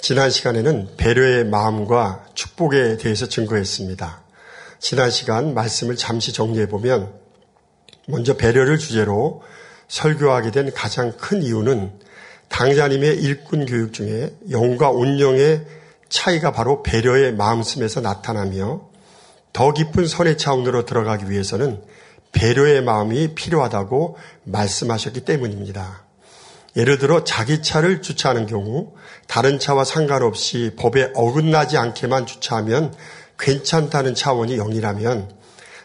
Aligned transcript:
지난 0.00 0.30
시간에는 0.30 0.90
배려의 0.96 1.44
마음과 1.46 2.26
축복에 2.34 2.96
대해서 2.98 3.26
증거했습니다. 3.26 4.22
지난 4.78 5.10
시간 5.10 5.54
말씀을 5.54 5.96
잠시 5.96 6.32
정리해 6.32 6.68
보면 6.68 7.12
먼저 8.06 8.36
배려를 8.36 8.78
주제로 8.78 9.42
설교하게 9.88 10.50
된 10.50 10.72
가장 10.72 11.16
큰 11.16 11.42
이유는 11.42 11.98
당자님의 12.48 13.16
일꾼 13.16 13.66
교육 13.66 13.92
중에 13.92 14.34
영과 14.50 14.90
온영의 14.90 15.64
차이가 16.08 16.52
바로 16.52 16.82
배려의 16.82 17.34
마음씀에서 17.34 18.00
나타나며 18.00 18.88
더 19.52 19.72
깊은 19.72 20.06
선의 20.06 20.38
차원으로 20.38 20.84
들어가기 20.84 21.30
위해서는 21.30 21.82
배려의 22.32 22.82
마음이 22.82 23.34
필요하다고 23.34 24.18
말씀하셨기 24.44 25.22
때문입니다. 25.22 26.05
예를 26.76 26.98
들어 26.98 27.24
자기 27.24 27.62
차를 27.62 28.02
주차하는 28.02 28.46
경우 28.46 28.92
다른 29.26 29.58
차와 29.58 29.84
상관없이 29.84 30.74
법에 30.76 31.10
어긋나지 31.14 31.78
않게만 31.78 32.26
주차하면 32.26 32.94
괜찮다는 33.38 34.14
차원이 34.14 34.56
영이라면 34.56 35.34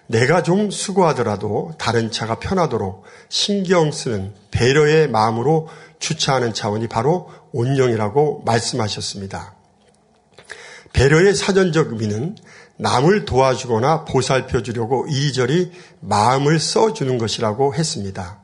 내가 0.08 0.44
좀 0.44 0.70
수고하더라도 0.70 1.74
다른 1.78 2.12
차가 2.12 2.36
편하도록 2.36 3.04
신경 3.30 3.92
쓰는 3.92 4.34
배려의 4.52 5.10
마음으로 5.10 5.70
주차하는 6.00 6.54
차원이 6.54 6.88
바로 6.88 7.32
온영이라고 7.54 8.44
말씀하셨습니다. 8.46 9.56
배려의 10.92 11.34
사전적 11.36 11.94
의미는 11.94 12.36
남을 12.76 13.24
도와주거나 13.24 14.06
보살펴 14.06 14.62
주려고 14.64 15.06
이리저리 15.08 15.72
마음을 16.02 16.60
써주는 16.60 17.18
것이라고 17.18 17.76
했습니다. 17.76 18.42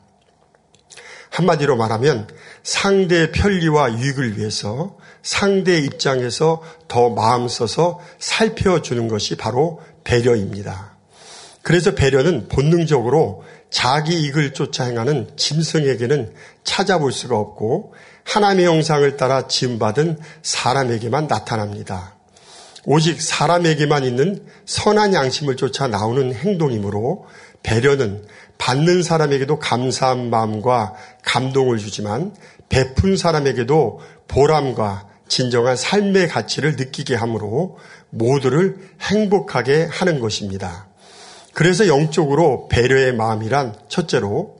한마디로 1.31 1.75
말하면 1.75 2.27
상대의 2.67 3.31
편리와 3.31 3.97
유익을 3.97 4.37
위해서 4.37 4.97
상대의 5.23 5.85
입장에서 5.85 6.61
더 6.89 7.09
마음 7.09 7.47
써서 7.47 8.01
살펴주는 8.19 9.07
것이 9.07 9.37
바로 9.37 9.79
배려입니다. 10.03 10.97
그래서 11.61 11.95
배려는 11.95 12.49
본능적으로 12.49 13.45
자기 13.69 14.19
이익을 14.19 14.53
쫓아 14.53 14.83
행하는 14.83 15.29
짐승에게는 15.37 16.33
찾아볼 16.65 17.13
수가 17.13 17.37
없고 17.37 17.93
하나님의 18.25 18.65
형상을 18.65 19.15
따라 19.15 19.47
지음받은 19.47 20.19
사람에게만 20.41 21.27
나타납니다. 21.27 22.16
오직 22.89 23.21
사람에게만 23.21 24.05
있는 24.05 24.45
선한 24.65 25.13
양심을 25.13 25.57
쫓아 25.57 25.89
나오는 25.89 26.33
행동이므로 26.33 27.25
배려는 27.61 28.25
받는 28.57 29.03
사람에게도 29.03 29.59
감사한 29.59 30.29
마음과 30.29 30.93
감동을 31.21 31.79
주지만 31.79 32.33
베푼 32.69 33.17
사람에게도 33.17 33.99
보람과 34.29 35.05
진정한 35.27 35.75
삶의 35.75 36.29
가치를 36.29 36.77
느끼게 36.77 37.13
하므로 37.15 37.77
모두를 38.09 38.77
행복하게 39.01 39.89
하는 39.91 40.21
것입니다. 40.21 40.87
그래서 41.51 41.87
영적으로 41.87 42.69
배려의 42.69 43.13
마음이란 43.15 43.75
첫째로 43.89 44.55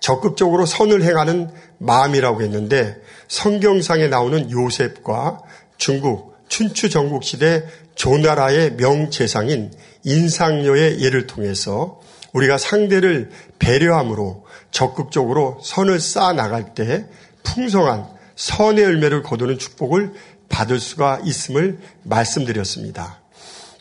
적극적으로 0.00 0.66
선을 0.66 1.04
행하는 1.04 1.48
마음이라고 1.78 2.42
했는데 2.42 2.96
성경상에 3.28 4.08
나오는 4.08 4.50
요셉과 4.50 5.38
중국 5.78 6.33
춘추 6.48 6.90
전국시대 6.90 7.64
조나라의 7.94 8.74
명재상인 8.74 9.72
인상녀의 10.04 11.00
예를 11.00 11.26
통해서 11.26 12.00
우리가 12.32 12.58
상대를 12.58 13.30
배려함으로 13.58 14.44
적극적으로 14.70 15.60
선을 15.62 16.00
쌓아 16.00 16.32
나갈 16.32 16.74
때 16.74 17.06
풍성한 17.44 18.06
선의 18.36 18.84
열매를 18.84 19.22
거두는 19.22 19.58
축복을 19.58 20.12
받을 20.48 20.80
수가 20.80 21.20
있음을 21.24 21.78
말씀드렸습니다. 22.02 23.20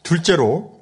둘째로 0.03 0.79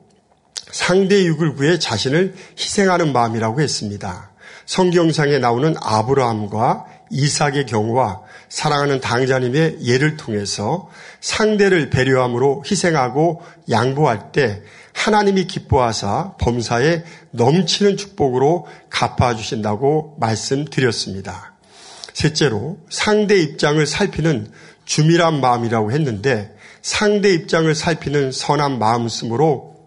상대 0.72 1.24
육을 1.26 1.56
구해 1.56 1.80
자신을 1.80 2.36
희생하는 2.58 3.14
마음이라고 3.14 3.62
했습니다. 3.62 4.32
성경상에 4.66 5.38
나오는 5.40 5.76
아브라함과 5.82 6.86
이삭의 7.10 7.66
경우와 7.66 8.22
사랑하는 8.52 9.00
당자님의 9.00 9.78
예를 9.82 10.18
통해서 10.18 10.90
상대를 11.22 11.90
배려함으로 11.90 12.66
희생하고 12.70 13.42
양보할 13.70 14.34
때 14.34 14.62
하나님이 14.92 15.48
기뻐하사 15.48 16.34
범사에 16.38 17.04
넘치는 17.32 17.96
축복으로 17.96 18.68
갚아주신다고 18.90 20.18
말씀드렸습니다. 20.20 21.54
셋째로 22.14 22.78
상대 22.90 23.40
입장을 23.40 23.84
살피는 23.88 24.52
주밀한 24.84 25.40
마음이라고 25.40 25.94
했는데 25.94 26.54
상대 26.82 27.30
입장을 27.30 27.74
살피는 27.74 28.34
선한 28.34 28.80
마음씀으로 28.80 29.78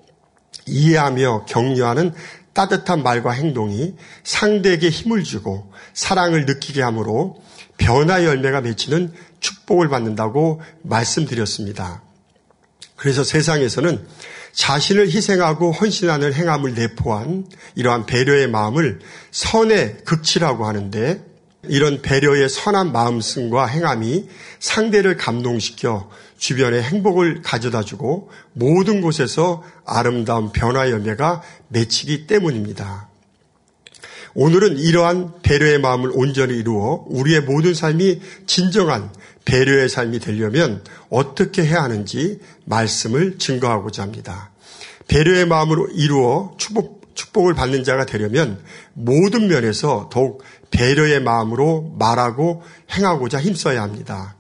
이해하며 0.65 1.45
격려하는 1.45 2.15
따뜻한 2.55 3.03
말과 3.03 3.33
행동이 3.33 3.95
상대에게 4.23 4.89
힘을 4.89 5.25
주고 5.25 5.73
사랑을 5.93 6.47
느끼게 6.47 6.83
하므로 6.83 7.43
변화 7.77 8.25
열매가 8.25 8.63
맺히는 8.63 9.13
축복을 9.41 9.89
받는다고 9.89 10.63
말씀드렸습니다. 10.83 12.03
그래서 12.97 13.25
세상에서는 13.25 14.07
자신을 14.53 15.09
희생하고 15.09 15.73
헌신하는 15.73 16.33
행함을 16.33 16.75
내포한 16.75 17.47
이러한 17.75 18.07
배려의 18.07 18.49
마음을 18.49 19.01
선의 19.33 19.99
극치라고 20.05 20.67
하는데 20.67 21.25
이런 21.65 22.03
배려의 22.03 22.49
선한 22.49 22.93
마음씀과 22.93 23.67
행함이 23.67 24.29
상대를 24.61 25.17
감동시켜 25.17 26.09
주변에 26.37 26.83
행복을 26.83 27.43
가져다 27.43 27.83
주고 27.83 28.31
모든 28.53 29.01
곳에서 29.01 29.63
아름다운 29.87 30.53
변화 30.53 30.91
열매가 30.91 31.43
맺히기 31.69 32.27
때문입니다. 32.27 33.09
오늘은 34.35 34.79
이러한 34.79 35.43
배려의 35.43 35.79
마음을 35.79 36.11
온전히 36.13 36.57
이루어 36.59 37.05
우리의 37.09 37.43
모든 37.43 37.73
삶이 37.73 38.21
진정한 38.47 39.11
배려의 39.45 39.89
삶이 39.89 40.19
되려면 40.19 40.83
어떻게 41.09 41.65
해야 41.65 41.83
하는지 41.83 42.41
말씀을 42.65 43.39
증거하고자 43.39 44.03
합니다. 44.03 44.51
배려의 45.07 45.47
마음으로 45.47 45.89
이루어 45.95 46.55
축복, 46.57 47.15
축복을 47.15 47.55
받는 47.55 47.85
자가 47.85 48.07
되려면 48.07 48.61
모든 48.95 49.49
면에서 49.49 50.09
더욱 50.13 50.43
배려의 50.71 51.23
마음으로 51.23 51.95
말하고 51.99 52.63
행하고자 52.91 53.41
힘써야 53.41 53.83
합니다. 53.83 54.35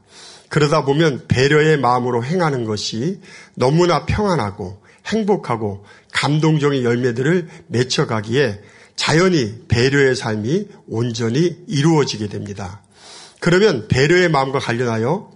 그러다 0.54 0.84
보면 0.84 1.24
배려의 1.26 1.78
마음으로 1.78 2.22
행하는 2.22 2.64
것이 2.64 3.18
너무나 3.56 4.06
평안하고 4.06 4.80
행복하고 5.04 5.84
감동적인 6.12 6.84
열매들을 6.84 7.48
맺혀가기에 7.66 8.60
자연히 8.94 9.64
배려의 9.66 10.14
삶이 10.14 10.68
온전히 10.86 11.56
이루어지게 11.66 12.28
됩니다. 12.28 12.84
그러면 13.40 13.88
배려의 13.88 14.28
마음과 14.28 14.60
관련하여 14.60 15.28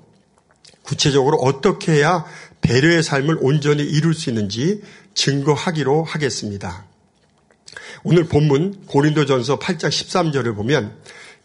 구체적으로 0.83 1.39
어떻게 1.39 1.95
해야 1.95 2.25
배려의 2.61 3.03
삶을 3.03 3.39
온전히 3.41 3.83
이룰 3.83 4.15
수 4.15 4.31
있는지 4.31 4.83
증거하기로 5.15 6.05
하겠습니다. 6.05 6.87
오늘 8.05 8.23
본문 8.23 8.85
고린도전서 8.87 9.59
8장 9.59 9.89
13절을 9.89 10.55
보면 10.55 10.97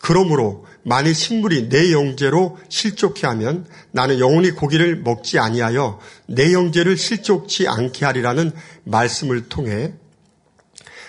그러므로 0.03 0.65
만일 0.83 1.15
식물이 1.15 1.69
내 1.69 1.93
영재로 1.93 2.57
실족해 2.67 3.25
하면 3.25 3.65
나는 3.91 4.19
영원히 4.19 4.51
고기를 4.51 4.97
먹지 4.97 5.39
아니하여 5.39 5.97
내 6.27 6.51
영재를 6.51 6.97
실족치 6.97 7.69
않게 7.69 8.03
하리라는 8.03 8.51
말씀을 8.83 9.47
통해 9.47 9.93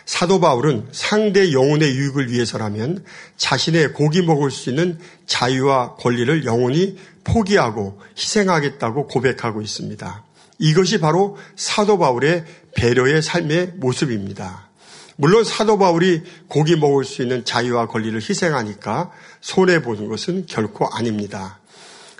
사도 0.06 0.38
바울은 0.38 0.86
상대 0.92 1.50
영혼의 1.50 1.90
유익을 1.90 2.30
위해서라면 2.30 3.04
자신의 3.36 3.94
고기 3.94 4.22
먹을 4.22 4.52
수 4.52 4.70
있는 4.70 5.00
자유와 5.26 5.96
권리를 5.96 6.44
영원히 6.44 6.96
포기하고 7.24 8.00
희생하겠다고 8.16 9.08
고백하고 9.08 9.60
있습니다. 9.60 10.24
이것이 10.60 11.00
바로 11.00 11.36
사도 11.56 11.98
바울의 11.98 12.44
배려의 12.76 13.22
삶의 13.22 13.72
모습입니다. 13.74 14.68
물론 15.16 15.44
사도 15.44 15.78
바울이 15.78 16.22
고기 16.48 16.76
먹을 16.76 17.04
수 17.04 17.22
있는 17.22 17.44
자유와 17.44 17.86
권리를 17.86 18.18
희생하니까 18.20 19.12
손해 19.40 19.82
보는 19.82 20.08
것은 20.08 20.46
결코 20.46 20.86
아닙니다. 20.86 21.60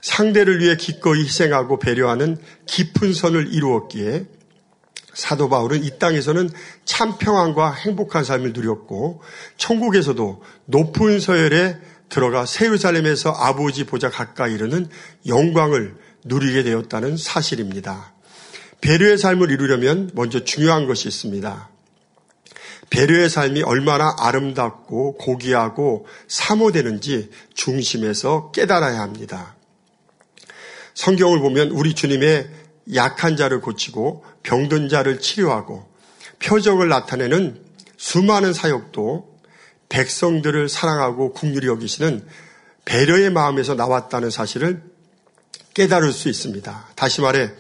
상대를 0.01 0.61
위해 0.61 0.77
기꺼이 0.77 1.25
희생하고 1.25 1.79
배려하는 1.79 2.37
깊은 2.67 3.15
선을 3.15 3.55
이루었기에 3.55 4.27
사도 5.15 5.49
바울은 5.49 5.85
이 5.85 5.99
땅에서는 5.99 6.51
참 6.85 7.17
평안과 7.19 7.73
행복한 7.73 8.25
삶을 8.25 8.53
누렸고 8.53 9.23
천국에서도 9.57 10.43
높은 10.67 11.21
서열에 11.21 11.79
들어가 12.09 12.45
세루살렘에서 12.45 13.31
아버지 13.31 13.85
보자 13.85 14.11
가까이 14.11 14.55
이르는 14.55 14.89
영광을 15.27 15.97
누리게 16.25 16.65
되었다는 16.65 17.17
사실입니다. 17.17 18.13
배려의 18.81 19.17
삶을 19.17 19.51
이루려면 19.51 20.11
먼저 20.15 20.45
중요한 20.45 20.87
것이 20.87 21.09
있습니다. 21.09 21.74
배려의 22.95 23.29
삶이 23.29 23.63
얼마나 23.63 24.15
아름답고 24.21 25.17
고귀하고 25.17 26.07
사모되는지 26.29 27.29
중심에서 27.53 28.53
깨달아야 28.53 29.01
합니다. 29.01 29.57
성경을 30.95 31.41
보면 31.41 31.71
우리 31.71 31.95
주님의 31.95 32.49
약한 32.95 33.37
자를 33.37 33.61
고치고 33.61 34.25
병든 34.45 34.89
자를 34.89 35.19
치료하고 35.19 35.89
표적을 36.39 36.89
나타내는 36.89 37.61
수많은 37.97 38.53
사역도 38.53 39.41
백성들을 39.89 40.69
사랑하고 40.69 41.33
국률이 41.33 41.67
여기시는 41.67 42.25
배려의 42.85 43.31
마음에서 43.31 43.75
나왔다는 43.75 44.31
사실을 44.31 44.83
깨달을 45.75 46.13
수 46.13 46.29
있습니다. 46.29 46.91
다시 46.95 47.23
말해 47.23 47.51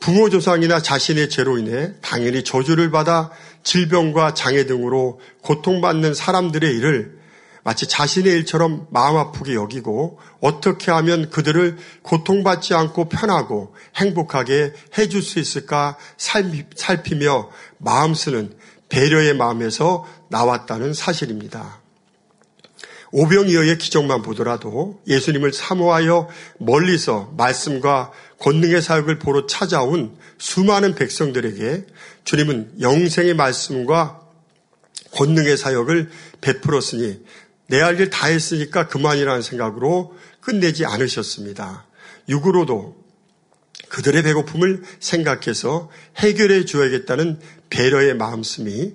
부모 0.00 0.28
조상이나 0.28 0.82
자신의 0.82 1.30
죄로 1.30 1.56
인해 1.56 1.92
당연히 2.02 2.42
저주를 2.42 2.90
받아 2.90 3.30
질병과 3.66 4.32
장애 4.34 4.64
등으로 4.64 5.20
고통받는 5.42 6.14
사람들의 6.14 6.72
일을 6.76 7.18
마치 7.64 7.88
자신의 7.88 8.32
일처럼 8.32 8.86
마음 8.90 9.16
아프게 9.16 9.54
여기고 9.54 10.20
어떻게 10.40 10.92
하면 10.92 11.30
그들을 11.30 11.76
고통받지 12.02 12.74
않고 12.74 13.08
편하고 13.08 13.74
행복하게 13.96 14.72
해줄 14.96 15.20
수 15.20 15.40
있을까 15.40 15.98
살피며 16.16 17.50
마음 17.78 18.14
쓰는 18.14 18.54
배려의 18.88 19.34
마음에서 19.34 20.06
나왔다는 20.28 20.94
사실입니다. 20.94 21.80
오병이어의 23.10 23.78
기적만 23.78 24.22
보더라도 24.22 25.00
예수님을 25.08 25.52
사모하여 25.52 26.28
멀리서 26.58 27.32
말씀과 27.36 28.12
권능의 28.38 28.80
사역을 28.80 29.18
보러 29.18 29.46
찾아온 29.46 30.16
수많은 30.38 30.94
백성들에게 30.94 31.86
주님은 32.26 32.80
영생의 32.80 33.34
말씀과 33.34 34.20
권능의 35.12 35.56
사역을 35.56 36.10
베풀었으니 36.40 37.24
내 37.68 37.80
할 37.80 37.98
일 38.00 38.10
다 38.10 38.26
했으니까 38.26 38.86
그만이라는 38.88 39.42
생각으로 39.42 40.16
끝내지 40.40 40.84
않으셨습니다. 40.84 41.86
육으로도 42.28 42.96
그들의 43.88 44.22
배고픔을 44.24 44.82
생각해서 45.00 45.88
해결해 46.16 46.64
주어야겠다는 46.64 47.40
배려의 47.70 48.14
마음씀이 48.16 48.94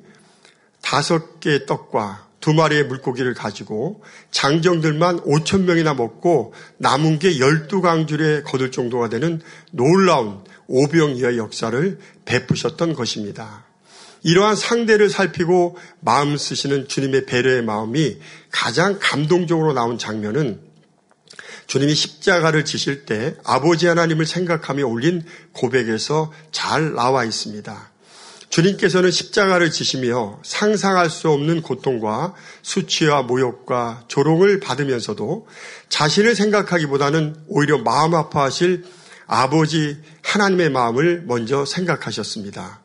다섯 0.82 1.40
개의 1.40 1.66
떡과 1.66 2.28
두 2.42 2.54
마리의 2.54 2.86
물고기를 2.86 3.34
가지고 3.34 4.04
장정들만 4.32 5.22
5천 5.22 5.62
명이나 5.64 5.94
먹고 5.94 6.54
남은 6.78 7.20
게 7.20 7.34
12강줄에 7.34 8.44
거둘 8.44 8.72
정도가 8.72 9.10
되는 9.10 9.42
놀라운 9.72 10.44
오병이어의 10.68 11.38
역사를 11.38 12.00
베푸셨던 12.26 12.94
것입니다. 12.94 13.66
이러한 14.24 14.56
상대를 14.56 15.10
살피고 15.10 15.78
마음 16.00 16.38
쓰시는 16.38 16.88
주님의 16.88 17.26
배려의 17.26 17.64
마음이 17.64 18.18
가장 18.52 19.00
감동적으로 19.00 19.74
나온 19.74 19.98
장면은 19.98 20.62
주님이 21.68 21.96
십자가를 21.96 22.66
지실 22.66 23.06
때 23.06 23.36
아버지 23.44 23.88
하나님을 23.88 24.26
생각하며 24.26 24.86
올린 24.86 25.24
고백에서 25.54 26.32
잘 26.52 26.94
나와 26.94 27.24
있습니다. 27.24 27.92
주님께서는 28.50 29.10
십자가를 29.10 29.72
지시며 29.72 30.40
상상할 30.44 31.10
수 31.10 31.30
없는 31.30 31.62
고통과 31.62 32.36
수치와 32.62 33.22
모욕과 33.22 34.04
조롱을 34.10 34.60
받으면서도 34.60 35.48
자신을 35.88 36.36
생각하기보다는 36.36 37.38
오히려 37.48 37.78
마음 37.78 38.14
아파하실 38.14 38.84
아버지 39.34 39.98
하나님의 40.24 40.72
마음을 40.72 41.24
먼저 41.26 41.64
생각하셨습니다. 41.64 42.82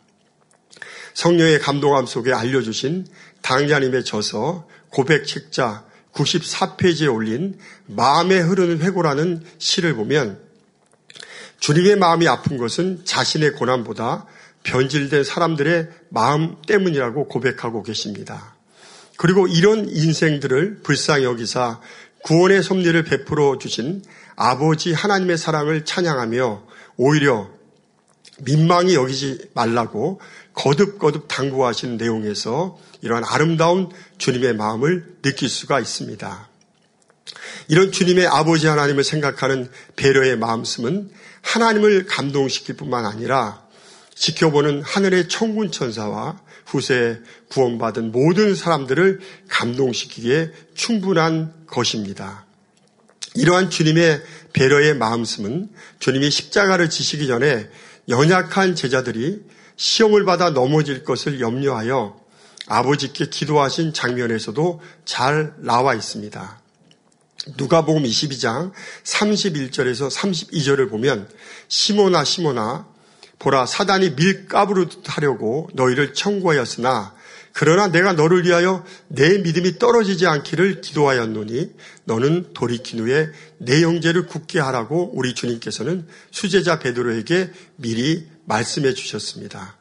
성령의 1.12 1.58
감동함 1.58 2.06
속에 2.06 2.32
알려주신 2.32 3.04
당자님의 3.42 4.04
저서 4.04 4.68
고백 4.90 5.26
책자 5.26 5.84
94페이지에 6.12 7.12
올린 7.12 7.58
마음에 7.86 8.38
흐르는 8.38 8.78
회고라는 8.80 9.42
시를 9.58 9.96
보면 9.96 10.38
주님의 11.58 11.96
마음이 11.96 12.28
아픈 12.28 12.58
것은 12.58 13.04
자신의 13.04 13.54
고난보다 13.54 14.26
변질된 14.62 15.24
사람들의 15.24 15.88
마음 16.10 16.62
때문이라고 16.62 17.26
고백하고 17.26 17.82
계십니다. 17.82 18.54
그리고 19.16 19.48
이런 19.48 19.88
인생들을 19.88 20.82
불쌍히 20.84 21.24
여기사 21.24 21.80
구원의 22.22 22.62
섭리를 22.62 23.02
베풀어 23.02 23.58
주신 23.58 24.02
아버지 24.36 24.92
하나님의 24.92 25.38
사랑을 25.38 25.84
찬양하며 25.84 26.62
오히려 26.96 27.50
민망히 28.38 28.94
여기지 28.94 29.50
말라고 29.54 30.20
거듭거듭 30.52 31.26
당부하신 31.28 31.96
내용에서 31.96 32.78
이러한 33.00 33.24
아름다운 33.24 33.90
주님의 34.18 34.54
마음을 34.54 35.16
느낄 35.22 35.48
수가 35.48 35.80
있습니다. 35.80 36.48
이런 37.68 37.90
주님의 37.90 38.26
아버지 38.26 38.66
하나님을 38.66 39.04
생각하는 39.04 39.70
배려의 39.96 40.36
마음씀은 40.38 41.10
하나님을 41.42 42.06
감동시킬 42.06 42.76
뿐만 42.76 43.06
아니라 43.06 43.64
지켜보는 44.14 44.82
하늘의 44.82 45.28
천군 45.28 45.70
천사와 45.70 46.40
후세에 46.66 47.18
구원받은 47.50 48.12
모든 48.12 48.54
사람들을 48.54 49.20
감동시키기에 49.48 50.52
충분한 50.74 51.66
것입니다. 51.66 52.45
이러한 53.36 53.70
주님의 53.70 54.22
배려의 54.52 54.96
마음씀은 54.96 55.68
주님이 55.98 56.30
십자가를 56.30 56.90
지시기 56.90 57.26
전에 57.26 57.68
연약한 58.08 58.74
제자들이 58.74 59.42
시험을 59.76 60.24
받아 60.24 60.50
넘어질 60.50 61.04
것을 61.04 61.40
염려하여 61.40 62.18
아버지께 62.66 63.28
기도하신 63.28 63.92
장면에서도 63.92 64.80
잘 65.04 65.54
나와 65.58 65.94
있습니다. 65.94 66.60
누가복음 67.56 68.02
22장 68.02 68.72
31절에서 69.04 70.10
32절을 70.10 70.90
보면 70.90 71.28
시모나 71.68 72.24
시모나 72.24 72.88
보라 73.38 73.66
사단이 73.66 74.10
밀가부로 74.10 74.86
하려고 75.04 75.68
너희를 75.74 76.14
청구하였으나 76.14 77.14
그러나 77.58 77.88
내가 77.88 78.12
너를 78.12 78.44
위하여 78.44 78.84
내 79.08 79.38
믿음이 79.38 79.78
떨어지지 79.78 80.26
않기를 80.26 80.82
기도하였노니 80.82 81.70
너는 82.04 82.52
돌이킨 82.52 83.00
후에 83.00 83.30
내 83.56 83.80
형제를 83.80 84.26
굳게 84.26 84.60
하라고 84.60 85.10
우리 85.14 85.34
주님께서는 85.34 86.06
수제자 86.30 86.78
베드로에게 86.78 87.50
미리 87.76 88.26
말씀해 88.44 88.92
주셨습니다. 88.92 89.78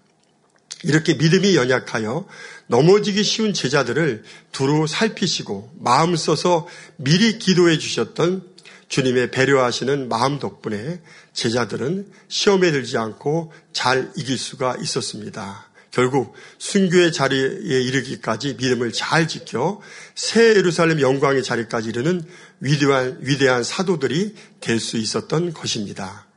이렇게 0.83 1.15
믿음이 1.15 1.57
연약하여 1.57 2.25
넘어지기 2.67 3.23
쉬운 3.25 3.53
제자들을 3.53 4.23
두루 4.53 4.87
살피시고 4.87 5.73
마음 5.77 6.15
써서 6.15 6.69
미리 6.95 7.39
기도해 7.39 7.77
주셨던 7.77 8.47
주님의 8.87 9.31
배려하시는 9.31 10.07
마음 10.07 10.39
덕분에 10.39 11.01
제자들은 11.33 12.09
시험에 12.29 12.71
들지 12.71 12.97
않고 12.97 13.51
잘 13.73 14.13
이길 14.15 14.37
수가 14.37 14.77
있었습니다. 14.81 15.74
결국 15.95 16.33
순교의 16.57 17.13
자리에 17.13 17.81
이르기까지 17.81 18.55
믿음을 18.55 18.91
잘 18.91 19.29
지켜 19.29 19.79
새 20.13 20.49
예루살렘 20.49 20.99
영광의 20.99 21.41
자리까지 21.41 21.87
이르는 21.87 22.21
위대한, 22.59 23.17
위대한 23.21 23.63
사도들이 23.63 24.35
될 24.59 24.81
수 24.81 24.97
있었던 24.97 25.53
것입니다. 25.53 26.27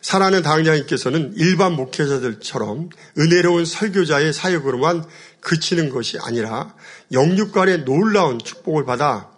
사랑하는 0.00 0.42
당장님께서는 0.42 1.32
일반 1.36 1.72
목회자들처럼 1.72 2.90
은혜로운 3.18 3.64
설교자의 3.64 4.32
사역으로만 4.32 5.04
그치는 5.40 5.90
것이 5.90 6.16
아니라 6.20 6.72
영육간의 7.10 7.84
놀라운 7.84 8.38
축복을 8.38 8.84
받아 8.84 9.28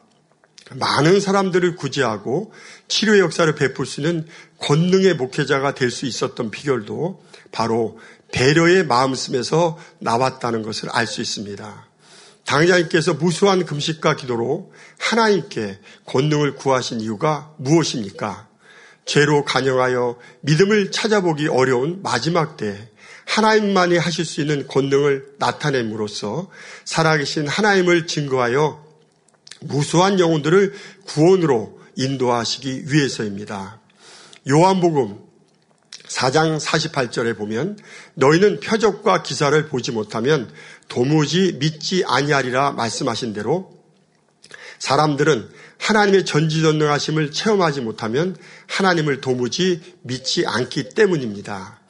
많은 0.75 1.21
사람들을 1.21 1.77
구제하고 1.77 2.53
치료의 2.89 3.21
역사를 3.21 3.53
베풀 3.55 3.87
수 3.87 4.01
있는 4.01 4.27
권능의 4.59 5.15
목회자가 5.15 5.75
될 5.75 5.91
수 5.91 6.05
있었던 6.07 6.51
비결도 6.51 7.23
바로 7.53 7.99
배려의 8.33 8.87
마음씀에서 8.87 9.79
나왔다는 10.01 10.63
것을 10.63 10.89
알 10.91 11.07
수 11.07 11.21
있습니다. 11.21 11.87
당장님께서 12.45 13.15
무수한 13.15 13.65
금식과 13.65 14.17
기도로 14.17 14.73
하나님께 14.99 15.79
권능을 16.07 16.57
구하신 16.57 17.01
이유가 17.01 17.55
무엇입니까? 17.59 18.49
죄로 19.05 19.45
간영하여 19.45 20.19
믿음을 20.41 20.91
찾아보기 20.91 21.49
어려운 21.49 22.03
마지막 22.03 22.57
때 22.57 22.89
하나님만이 23.27 23.97
하실 23.97 24.25
수 24.25 24.41
있는 24.41 24.67
권능을 24.67 25.35
나타냄으로써 25.39 26.51
살아계신 26.85 27.47
하나님을 27.47 28.07
증거하여 28.07 28.85
무수한 29.61 30.19
영혼들을 30.19 30.75
구원으로 31.07 31.81
인도하시기 31.97 32.93
위해서입니다. 32.93 33.81
요한복음 34.49 35.21
4장 36.13 36.61
48절에 36.61 37.37
보면 37.37 37.79
너희는 38.15 38.61
표적과 38.61 39.23
기사를 39.23 39.67
보지 39.69 39.93
못하면 39.93 40.51
도무지 40.89 41.57
믿지 41.59 42.05
아니하리라 42.07 42.73
말씀하신 42.73 43.33
대로 43.33 43.73
사람들은 44.79 45.49
하나님의 45.79 46.25
전지전능하심을 46.25 47.33
체험하지 47.33 47.81
못하면 47.81 48.37
하나님을 48.69 49.21
도무지 49.21 49.81
믿지 50.03 50.45
않기 50.47 50.91
때문입니다. 50.91 51.81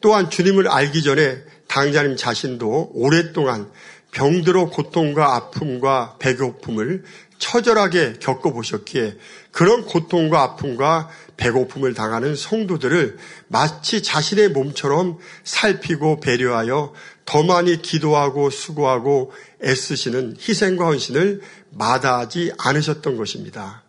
또한 0.00 0.30
주님을 0.30 0.68
알기 0.68 1.02
전에 1.02 1.42
당자님 1.68 2.16
자신도 2.16 2.92
오랫동안 2.94 3.70
병들어 4.12 4.70
고통과 4.70 5.36
아픔과 5.36 6.16
배고픔을 6.18 7.04
처절하게 7.38 8.14
겪어보셨기에 8.20 9.16
그런 9.52 9.84
고통과 9.84 10.42
아픔과 10.42 11.08
배고픔을 11.40 11.94
당하는 11.94 12.36
성도들을 12.36 13.16
마치 13.48 14.02
자신의 14.02 14.50
몸처럼 14.50 15.18
살피고 15.42 16.20
배려하여 16.20 16.92
더 17.24 17.42
많이 17.42 17.80
기도하고 17.80 18.50
수고하고 18.50 19.32
애쓰시는 19.64 20.36
희생과 20.38 20.86
헌신을 20.86 21.40
마다하지 21.70 22.52
않으셨던 22.58 23.16
것입니다. 23.16 23.82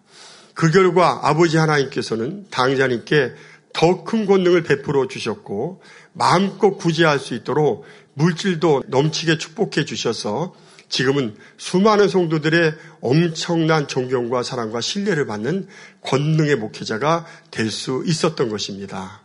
그 0.54 0.72
결과 0.72 1.20
아버지 1.24 1.58
하나님께서는 1.58 2.48
당자님께 2.50 3.34
더 3.74 4.04
큰 4.04 4.26
권능을 4.26 4.64
베풀어 4.64 5.08
주셨고 5.08 5.82
마음껏 6.14 6.76
구제할 6.78 7.20
수 7.20 7.36
있도록 7.36 7.86
물질도 8.14 8.84
넘치게 8.88 9.38
축복해 9.38 9.86
주셔서 9.86 10.54
지금은 10.92 11.36
수많은 11.58 12.10
성도들의 12.10 12.74
엄청난 13.00 13.88
존경과 13.88 14.44
사랑과 14.44 14.82
신뢰를 14.82 15.26
받는 15.26 15.68
권능의 16.02 16.58
목회자가 16.58 17.26
될 17.50 17.72
수 17.72 18.04
있었던 18.06 18.50
것입니다. 18.50 19.22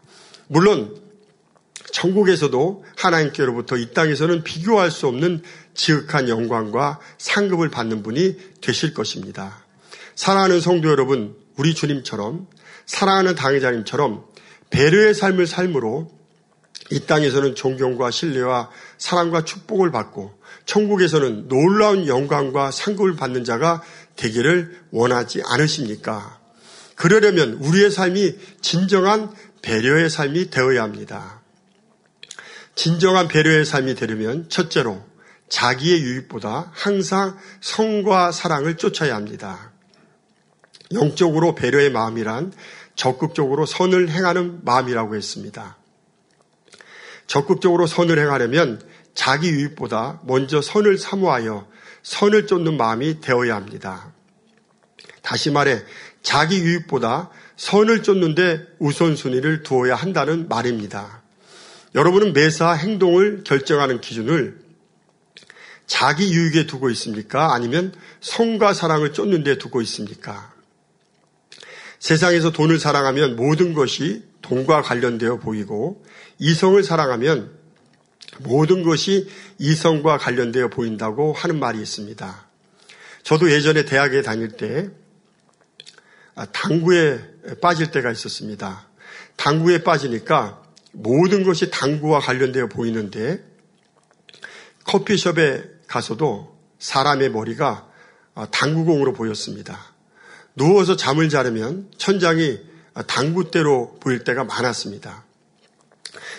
물론 0.46 0.96
천국에서도 1.90 2.84
하나님께로부터 2.96 3.76
이 3.76 3.92
땅에서는 3.92 4.44
비교할 4.44 4.92
수 4.92 5.08
없는 5.08 5.42
지극한 5.74 6.28
영광과 6.28 7.00
상급을 7.18 7.68
받는 7.70 8.04
분이 8.04 8.36
되실 8.60 8.94
것입니다. 8.94 9.64
사랑하는 10.14 10.60
성도 10.60 10.88
여러분, 10.88 11.34
우리 11.56 11.74
주님처럼 11.74 12.46
사랑하는 12.86 13.34
당회자님처럼 13.34 14.24
배려의 14.70 15.14
삶을 15.14 15.48
삶으로 15.48 16.15
이 16.90 17.00
땅에서는 17.00 17.54
존경과 17.54 18.10
신뢰와 18.10 18.70
사랑과 18.98 19.44
축복을 19.44 19.90
받고 19.90 20.38
천국에서는 20.66 21.48
놀라운 21.48 22.06
영광과 22.06 22.70
상급을 22.70 23.16
받는 23.16 23.44
자가 23.44 23.82
되기를 24.16 24.80
원하지 24.90 25.42
않으십니까? 25.44 26.38
그러려면 26.94 27.54
우리의 27.54 27.90
삶이 27.90 28.36
진정한 28.60 29.32
배려의 29.62 30.10
삶이 30.10 30.50
되어야 30.50 30.82
합니다. 30.82 31.42
진정한 32.74 33.28
배려의 33.28 33.64
삶이 33.64 33.94
되려면 33.94 34.48
첫째로 34.48 35.04
자기의 35.48 36.02
유익보다 36.02 36.70
항상 36.72 37.38
성과 37.60 38.32
사랑을 38.32 38.76
쫓아야 38.76 39.14
합니다. 39.14 39.72
영적으로 40.92 41.54
배려의 41.54 41.90
마음이란 41.90 42.52
적극적으로 42.94 43.66
선을 43.66 44.10
행하는 44.10 44.64
마음이라고 44.64 45.16
했습니다. 45.16 45.76
적극적으로 47.26 47.86
선을 47.86 48.18
행하려면 48.18 48.80
자기 49.14 49.48
유익보다 49.48 50.20
먼저 50.24 50.60
선을 50.60 50.98
사모하여 50.98 51.66
선을 52.02 52.46
쫓는 52.46 52.76
마음이 52.76 53.20
되어야 53.20 53.56
합니다. 53.56 54.12
다시 55.22 55.50
말해 55.50 55.82
자기 56.22 56.60
유익보다 56.60 57.30
선을 57.56 58.02
쫓는데 58.02 58.66
우선순위를 58.78 59.62
두어야 59.62 59.94
한다는 59.94 60.48
말입니다. 60.48 61.22
여러분은 61.94 62.32
매사 62.32 62.72
행동을 62.72 63.42
결정하는 63.42 64.00
기준을 64.00 64.60
자기 65.86 66.32
유익에 66.32 66.66
두고 66.66 66.90
있습니까? 66.90 67.54
아니면 67.54 67.94
성과 68.20 68.74
사랑을 68.74 69.12
쫓는 69.12 69.44
데 69.44 69.56
두고 69.56 69.80
있습니까? 69.82 70.52
세상에서 71.98 72.52
돈을 72.52 72.78
사랑하면 72.78 73.36
모든 73.36 73.72
것이 73.72 74.24
돈과 74.42 74.82
관련되어 74.82 75.38
보이고 75.38 76.04
이성을 76.38 76.82
사랑하면 76.82 77.56
모든 78.38 78.82
것이 78.82 79.28
이성과 79.58 80.18
관련되어 80.18 80.68
보인다고 80.68 81.32
하는 81.32 81.58
말이 81.58 81.80
있습니다. 81.80 82.46
저도 83.22 83.50
예전에 83.50 83.84
대학에 83.84 84.22
다닐 84.22 84.56
때 84.56 84.90
당구에 86.52 87.20
빠질 87.60 87.90
때가 87.90 88.10
있었습니다. 88.12 88.88
당구에 89.36 89.82
빠지니까 89.82 90.62
모든 90.92 91.42
것이 91.42 91.70
당구와 91.70 92.20
관련되어 92.20 92.68
보이는데 92.68 93.44
커피숍에 94.84 95.64
가서도 95.86 96.56
사람의 96.78 97.30
머리가 97.30 97.88
당구공으로 98.50 99.12
보였습니다. 99.12 99.94
누워서 100.54 100.96
잠을 100.96 101.28
자려면 101.28 101.90
천장이 101.98 102.60
당구대로 103.06 103.98
보일 104.00 104.24
때가 104.24 104.44
많았습니다. 104.44 105.25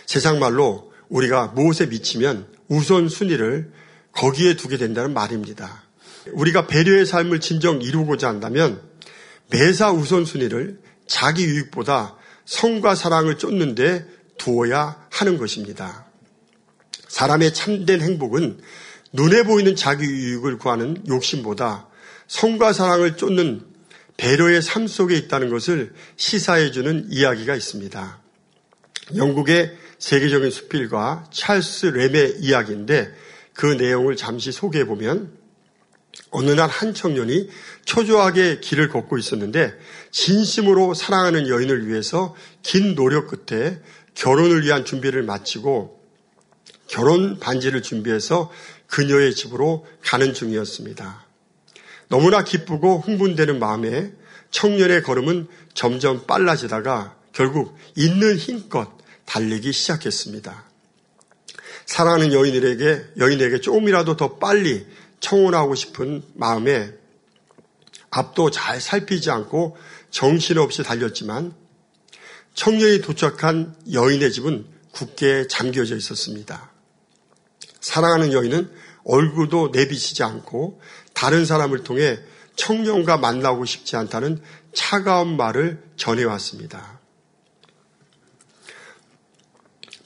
세상 0.08 0.40
말로 0.40 0.92
우리가 1.10 1.48
무엇에 1.48 1.86
미치면 1.86 2.48
우선순위를 2.70 3.72
거기에 4.14 4.56
두게 4.56 4.78
된다는 4.78 5.14
말입니다. 5.14 5.84
우리가 6.32 6.66
배려의 6.66 7.06
삶을 7.06 7.40
진정 7.40 7.82
이루고자 7.82 8.28
한다면 8.28 8.82
매사 9.50 9.92
우선순위를 9.92 10.80
자기 11.06 11.44
유익보다 11.46 12.16
성과 12.46 12.96
사랑을 12.96 13.38
쫓는데 13.38 14.08
두어야 14.38 15.06
하는 15.12 15.38
것입니다. 15.38 16.06
사람의 17.08 17.54
참된 17.54 18.02
행복은 18.02 18.60
눈에 19.14 19.44
보이는 19.44 19.76
자기 19.76 20.06
유익을 20.06 20.58
구하는 20.58 21.04
욕심보다 21.08 21.88
성과 22.28 22.72
사랑을 22.74 23.18
쫓는 23.18 23.66
배려의 24.16 24.62
삶 24.62 24.88
속에 24.88 25.16
있다는 25.16 25.50
것을 25.50 25.94
시사해주는 26.16 27.08
이야기가 27.10 27.56
있습니다. 27.56 28.22
영국의 29.16 29.78
세계적인 30.00 30.52
수필가 30.52 31.30
찰스 31.32 31.88
렘의 31.88 32.38
이야기인데 32.40 33.14
그 33.54 33.66
내용을 33.66 34.16
잠시 34.16 34.52
소개해 34.52 34.86
보면 34.86 35.32
어느 36.32 36.52
날 36.52 36.70
한 36.70 36.94
청년이 36.94 37.50
초조하게 37.86 38.60
길을 38.60 38.90
걷고 38.90 39.18
있었는데 39.18 39.74
진심으로 40.12 40.94
사랑하는 40.94 41.48
여인을 41.48 41.88
위해서 41.88 42.36
긴 42.64 42.96
노력 42.96 43.28
끝에 43.28 43.80
결혼을 44.14 44.64
위한 44.64 44.84
준비를 44.84 45.24
마치고 45.24 46.02
결혼 46.88 47.40
반지를 47.40 47.82
준비해서 47.82 48.52
그녀의 48.88 49.36
집으로 49.36 49.86
가는 50.04 50.34
중이었습니다. 50.34 51.26
너무나 52.10 52.44
기쁘고 52.44 53.00
흥분되는 53.00 53.60
마음에 53.60 54.12
청년의 54.52 55.04
걸음은 55.04 55.48
점점 55.74 56.26
빨라지다가 56.26 57.16
결국 57.34 57.78
있는 57.96 58.38
힘껏 58.38 58.97
달리기 59.28 59.72
시작했습니다. 59.72 60.66
사랑하는 61.86 62.34
여인에게 62.34 63.06
여인에게 63.18 63.62
조금이라도 63.62 64.18
더 64.18 64.38
빨리 64.38 64.88
청혼하고 65.20 65.76
싶은 65.76 66.24
마음에 66.34 66.94
앞도 68.10 68.50
잘 68.50 68.82
살피지 68.82 69.30
않고 69.30 69.78
정신없이 70.10 70.82
달렸지만 70.82 71.54
청년이 72.56 73.02
도착한 73.02 73.76
여인의 73.92 74.32
집은 74.32 74.66
굳게 74.92 75.48
잠겨져 75.48 75.96
있었습니다. 75.96 76.72
사랑하는 77.82 78.34
여인은 78.34 78.72
얼굴도 79.04 79.70
내비치지 79.74 80.24
않고 80.24 80.82
다른 81.14 81.46
사람을 81.46 81.84
통해 81.84 82.20
청년과 82.56 83.18
만나고 83.18 83.66
싶지 83.66 83.96
않다는 83.96 84.42
차가운 84.74 85.38
말을 85.38 85.84
전해왔습니다. 85.96 86.97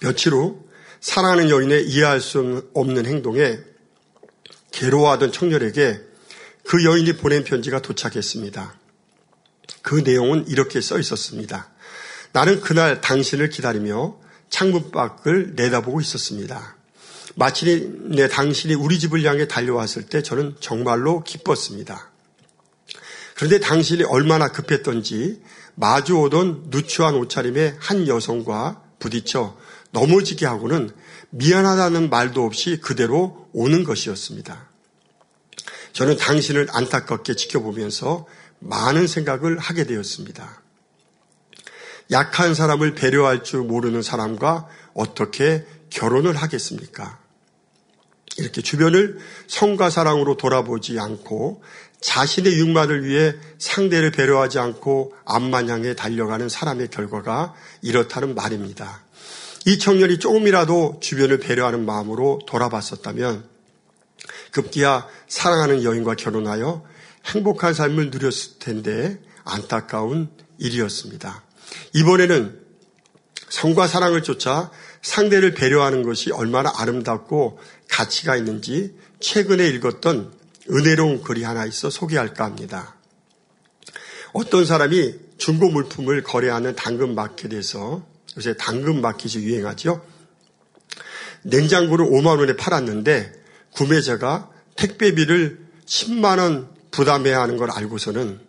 며칠 0.01 0.33
후 0.33 0.67
사랑하는 0.99 1.49
여인의 1.49 1.87
이해할 1.87 2.21
수 2.21 2.69
없는 2.73 3.05
행동에 3.05 3.59
괴로워하던 4.71 5.31
청년에게 5.31 5.99
그 6.65 6.83
여인이 6.83 7.17
보낸 7.17 7.43
편지가 7.43 7.81
도착했습니다. 7.81 8.75
그 9.81 9.95
내용은 9.95 10.47
이렇게 10.47 10.81
써 10.81 10.99
있었습니다. 10.99 11.69
나는 12.33 12.61
그날 12.61 13.01
당신을 13.01 13.49
기다리며 13.49 14.17
창문 14.49 14.91
밖을 14.91 15.53
내다보고 15.55 16.01
있었습니다. 16.01 16.77
마침내 17.35 18.27
당신이 18.27 18.73
우리 18.73 18.99
집을 18.99 19.23
향해 19.23 19.47
달려왔을 19.47 20.03
때 20.03 20.21
저는 20.21 20.55
정말로 20.59 21.23
기뻤습니다. 21.23 22.11
그런데 23.35 23.59
당신이 23.59 24.03
얼마나 24.03 24.49
급했던지 24.49 25.41
마주오던 25.75 26.65
누추한 26.69 27.15
옷차림의 27.15 27.77
한 27.79 28.07
여성과 28.07 28.83
부딪혀 28.99 29.57
넘어지게 29.91 30.45
하고는 30.45 30.89
미안하다는 31.29 32.09
말도 32.09 32.45
없이 32.45 32.79
그대로 32.81 33.47
오는 33.53 33.83
것이었습니다. 33.83 34.69
저는 35.93 36.17
당신을 36.17 36.67
안타깝게 36.71 37.35
지켜보면서 37.35 38.25
많은 38.59 39.07
생각을 39.07 39.57
하게 39.57 39.85
되었습니다. 39.85 40.61
약한 42.11 42.53
사람을 42.53 42.93
배려할 42.93 43.43
줄 43.43 43.61
모르는 43.61 44.01
사람과 44.01 44.67
어떻게 44.93 45.65
결혼을 45.89 46.35
하겠습니까? 46.35 47.19
이렇게 48.37 48.61
주변을 48.61 49.19
성과 49.47 49.89
사랑으로 49.89 50.37
돌아보지 50.37 50.99
않고 50.99 51.63
자신의 51.99 52.57
육만을 52.57 53.05
위해 53.05 53.35
상대를 53.59 54.11
배려하지 54.11 54.59
않고 54.59 55.13
앞만 55.25 55.69
향해 55.69 55.95
달려가는 55.95 56.49
사람의 56.49 56.89
결과가 56.89 57.53
이렇다는 57.81 58.35
말입니다. 58.35 59.03
이 59.65 59.77
청년이 59.77 60.19
조금이라도 60.19 60.99
주변을 61.01 61.39
배려하는 61.39 61.85
마음으로 61.85 62.39
돌아봤었다면 62.47 63.45
급기야 64.51 65.07
사랑하는 65.27 65.83
여인과 65.83 66.15
결혼하여 66.15 66.83
행복한 67.25 67.73
삶을 67.73 68.09
누렸을 68.09 68.59
텐데 68.59 69.19
안타까운 69.43 70.29
일이었습니다. 70.57 71.43
이번에는 71.93 72.59
성과 73.49 73.87
사랑을 73.87 74.23
쫓아 74.23 74.71
상대를 75.01 75.53
배려하는 75.53 76.03
것이 76.03 76.31
얼마나 76.31 76.71
아름답고 76.75 77.59
가치가 77.89 78.35
있는지 78.35 78.95
최근에 79.19 79.67
읽었던 79.67 80.33
은혜로운 80.69 81.21
글이 81.21 81.43
하나 81.43 81.65
있어 81.65 81.89
소개할까 81.89 82.45
합니다. 82.45 82.95
어떤 84.33 84.65
사람이 84.65 85.15
중고 85.37 85.69
물품을 85.69 86.23
거래하는 86.23 86.75
당근 86.75 87.15
마켓에서 87.15 88.10
요새 88.37 88.55
당근 88.55 89.01
마켓이 89.01 89.43
유행하죠. 89.43 90.05
냉장고를 91.43 92.05
5만 92.05 92.39
원에 92.39 92.55
팔았는데 92.55 93.33
구매자가 93.71 94.49
택배비를 94.75 95.59
10만 95.85 96.39
원 96.39 96.69
부담해야 96.91 97.41
하는 97.41 97.57
걸 97.57 97.71
알고서는 97.71 98.39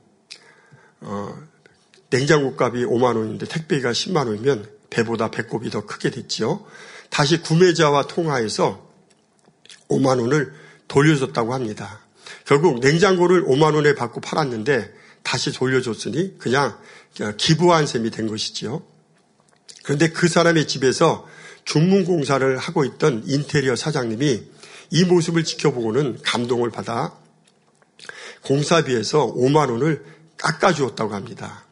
어, 1.01 1.43
냉장고 2.11 2.55
값이 2.57 2.85
5만 2.85 3.17
원인데 3.17 3.47
택배비가 3.47 3.93
10만 3.93 4.29
원이면 4.29 4.69
배보다 4.91 5.31
배꼽이 5.31 5.71
더 5.71 5.87
크게 5.87 6.11
됐지요. 6.11 6.65
다시 7.09 7.41
구매자와 7.41 8.07
통화해서 8.07 8.91
5만 9.89 10.21
원을 10.21 10.53
돌려줬다고 10.89 11.55
합니다. 11.55 12.01
결국 12.45 12.81
냉장고를 12.81 13.45
5만 13.45 13.75
원에 13.75 13.95
받고 13.95 14.21
팔았는데 14.21 14.93
다시 15.23 15.53
돌려줬으니 15.53 16.39
그냥 16.39 16.79
기부한 17.37 17.87
셈이 17.87 18.11
된 18.11 18.27
것이지요. 18.27 18.83
그런데 19.83 20.09
그 20.09 20.29
사람의 20.29 20.69
집에서 20.69 21.27
중문 21.65 22.05
공사를 22.05 22.57
하고 22.59 22.85
있던 22.85 23.23
인테리어 23.27 23.77
사장님이 23.77 24.43
이 24.91 25.05
모습을 25.05 25.45
지켜보고는 25.45 26.21
감동을 26.23 26.71
받아 26.71 27.17
공사비에서 28.43 29.35
5만 29.35 29.71
원을 29.71 30.05
깎아주었다고 30.37 31.15
합니다. 31.15 31.65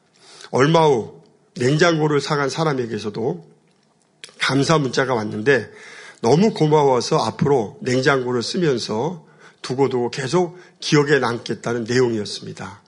얼마 0.51 0.87
후 0.87 1.23
냉장고를 1.57 2.21
사간 2.21 2.49
사람에게서도 2.49 3.51
감사 4.39 4.79
문자가 4.79 5.15
왔는데 5.15 5.71
너무 6.23 6.53
고마워서 6.55 7.19
앞으로 7.19 7.79
냉장고를 7.83 8.43
쓰면서 8.43 9.27
두고도 9.63 10.11
계속 10.11 10.59
기억에 10.81 11.19
남겠다는 11.19 11.85
내용이었습니다. 11.85 12.83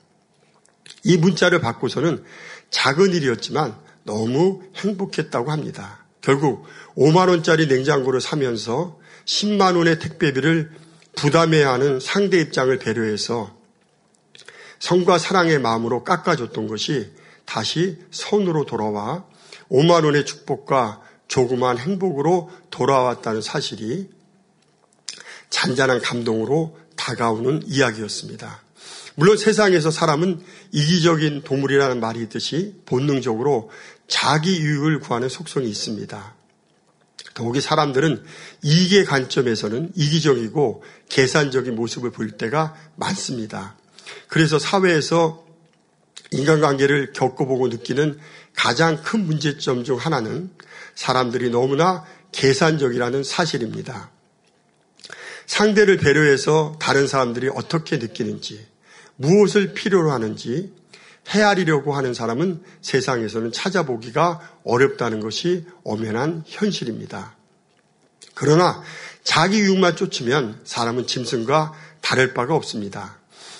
이 1.05 1.17
문자를 1.17 1.61
받고서는 1.61 2.25
작은 2.71 3.12
일이었지만 3.12 3.76
너무 4.05 4.63
행복했다고 4.77 5.51
합니다. 5.51 6.05
결국 6.21 6.67
5만원짜리 6.97 7.69
냉장고를 7.69 8.21
사면서 8.21 8.99
10만원의 9.25 10.01
택배비를 10.01 10.71
부담해야 11.17 11.73
하는 11.73 12.01
상대 12.01 12.41
입장을 12.41 12.77
배려해서 12.79 13.57
성과 14.79 15.19
사랑의 15.19 15.59
마음으로 15.61 16.05
깎아줬던 16.05 16.67
것이 16.67 17.13
다시 17.45 17.99
손으로 18.11 18.65
돌아와 18.65 19.25
5만원의 19.71 20.27
축복과 20.27 21.03
조그만 21.29 21.79
행복으로 21.79 22.51
돌아왔다는 22.71 23.41
사실이 23.43 24.11
잔잔한 25.51 26.01
감동으로 26.01 26.77
다가오는 26.97 27.63
이야기였습니다. 27.67 28.63
물론 29.15 29.37
세상에서 29.37 29.91
사람은 29.91 30.41
이기적인 30.73 31.43
동물이라는 31.43 32.01
말이 32.01 32.21
있듯이 32.23 32.81
본능적으로 32.87 33.71
자기 34.09 34.61
유익을 34.61 35.01
구하는 35.01 35.29
속성이 35.29 35.69
있습니다. 35.69 36.35
더욱이 37.35 37.61
사람들은 37.61 38.25
이익의 38.63 39.07
관점에서는 39.07 39.93
이기적이고 39.95 40.85
계산적인 41.09 41.75
모습을 41.75 42.11
보일 42.11 42.33
때가 42.33 42.75
많습니다. 42.97 43.77
그래서 44.29 44.59
사회에서 44.59 45.45
인간관계를 46.31 47.13
겪어보고 47.13 47.69
느끼는 47.69 48.19
가장 48.55 49.03
큰 49.03 49.25
문제점 49.25 49.85
중 49.85 49.97
하나는 49.97 50.51
사람들이 50.95 51.51
너무나 51.51 52.05
계산적이라는 52.33 53.25
사실입니다. 53.25 54.11
상대를 55.47 55.99
배려해서 55.99 56.77
다른 56.81 57.07
사람들이 57.07 57.51
어떻게 57.55 57.99
느끼는지, 57.99 58.67
무엇을 59.17 59.75
필요로 59.75 60.11
하는지 60.11 60.73
헤아리려고 61.29 61.95
하는 61.95 62.15
사람은 62.15 62.63
세상에서는 62.81 63.53
찾아보기가 63.53 64.41
어렵다는 64.65 65.21
것이 65.21 65.65
엄연한 65.85 66.45
현실입니다. 66.47 67.35
그러나 68.35 68.83
자기 69.25 69.61
유익만 69.61 69.97
쫓으면 69.97 70.61
사람은 70.65 71.07
짐승과 71.07 71.73
다를 72.01 72.35
바가 72.35 72.55
없습니다. 72.55 73.19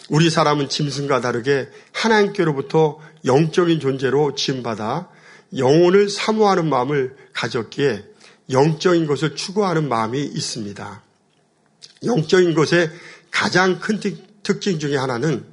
우리 0.09 0.29
사람은 0.29 0.69
짐승과 0.69 1.21
다르게 1.21 1.69
하나님께로부터 1.93 2.99
영적인 3.25 3.81
존재로 3.81 4.35
지음받아 4.35 5.09
영혼을 5.57 6.09
사모하는 6.09 6.69
마음을 6.69 7.17
가졌기에 7.33 8.05
영적인 8.51 9.07
것을 9.07 9.37
추구하는 9.37 9.89
마음이 9.89 10.21
있습니다. 10.23 11.03
영적인 12.05 12.55
것의 12.55 12.91
가장 13.31 13.79
큰 13.79 14.01
특징 14.43 14.79
중의 14.79 14.99
하나는 14.99 15.47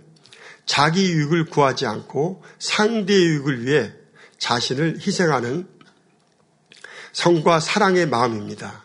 자기 0.69 1.11
유익을 1.11 1.45
구하지 1.45 1.87
않고 1.87 2.43
상대 2.59 3.15
유익을 3.15 3.65
위해 3.65 3.91
자신을 4.37 4.99
희생하는 4.99 5.67
성과 7.11 7.59
사랑의 7.59 8.05
마음입니다. 8.05 8.83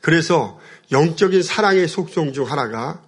그래서 0.00 0.60
영적인 0.92 1.42
사랑의 1.42 1.88
속성 1.88 2.32
중 2.32 2.48
하나가 2.48 3.02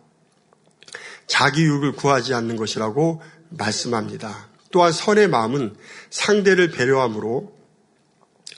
자기 1.28 1.62
유익을 1.62 1.92
구하지 1.92 2.34
않는 2.34 2.56
것이라고 2.56 3.22
말씀합니다. 3.50 4.48
또한 4.72 4.90
선의 4.90 5.28
마음은 5.28 5.76
상대를 6.10 6.72
배려함으로 6.72 7.56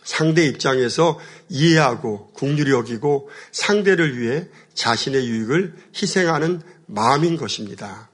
상대 0.02 0.46
입장에서 0.46 1.20
이해하고 1.50 2.28
국률이 2.32 2.70
여기고 2.70 3.28
상대를 3.52 4.18
위해 4.18 4.48
자신의 4.72 5.28
유익을 5.28 5.74
희생하는 5.94 6.62
마음인 6.86 7.36
것입니다. 7.36 8.08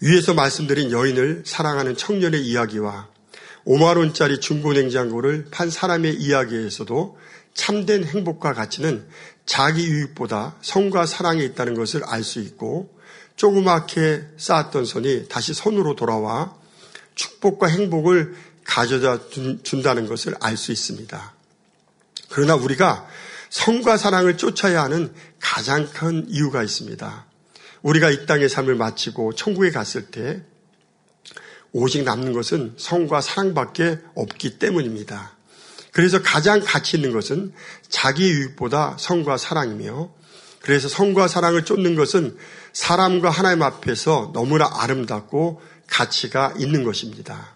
위에서 0.00 0.34
말씀드린 0.34 0.90
여인을 0.90 1.42
사랑하는 1.46 1.96
청년의 1.96 2.42
이야기와 2.42 3.08
5만원짜리 3.66 4.40
중고냉장고를 4.40 5.48
판 5.50 5.70
사람의 5.70 6.14
이야기에서도 6.14 7.18
참된 7.54 8.04
행복과 8.04 8.54
가치는 8.54 9.06
자기 9.44 9.86
유익보다 9.86 10.56
성과 10.62 11.04
사랑에 11.04 11.42
있다는 11.44 11.74
것을 11.74 12.02
알 12.04 12.24
수 12.24 12.40
있고 12.40 12.98
조그맣게 13.36 14.28
쌓았던 14.36 14.84
손이 14.84 15.28
다시 15.28 15.52
손으로 15.54 15.96
돌아와 15.96 16.54
축복과 17.14 17.66
행복을 17.66 18.34
가져다 18.64 19.18
준다는 19.62 20.06
것을 20.06 20.34
알 20.40 20.56
수 20.56 20.72
있습니다. 20.72 21.34
그러나 22.28 22.54
우리가 22.54 23.06
성과 23.50 23.96
사랑을 23.96 24.36
쫓아야 24.36 24.82
하는 24.82 25.12
가장 25.40 25.88
큰 25.90 26.24
이유가 26.28 26.62
있습니다. 26.62 27.29
우리가 27.82 28.10
이 28.10 28.26
땅의 28.26 28.48
삶을 28.48 28.74
마치고 28.74 29.34
천국에 29.34 29.70
갔을 29.70 30.06
때 30.06 30.42
오직 31.72 32.02
남는 32.02 32.32
것은 32.32 32.74
성과 32.76 33.20
사랑밖에 33.20 33.98
없기 34.14 34.58
때문입니다. 34.58 35.36
그래서 35.92 36.22
가장 36.22 36.60
가치 36.64 36.96
있는 36.96 37.12
것은 37.12 37.52
자기 37.88 38.30
유익보다 38.30 38.96
성과 38.98 39.36
사랑이며 39.36 40.12
그래서 40.60 40.88
성과 40.88 41.26
사랑을 41.26 41.64
쫓는 41.64 41.94
것은 41.94 42.36
사람과 42.72 43.30
하나님 43.30 43.62
앞에서 43.62 44.30
너무나 44.34 44.68
아름답고 44.70 45.60
가치가 45.88 46.54
있는 46.58 46.84
것입니다. 46.84 47.54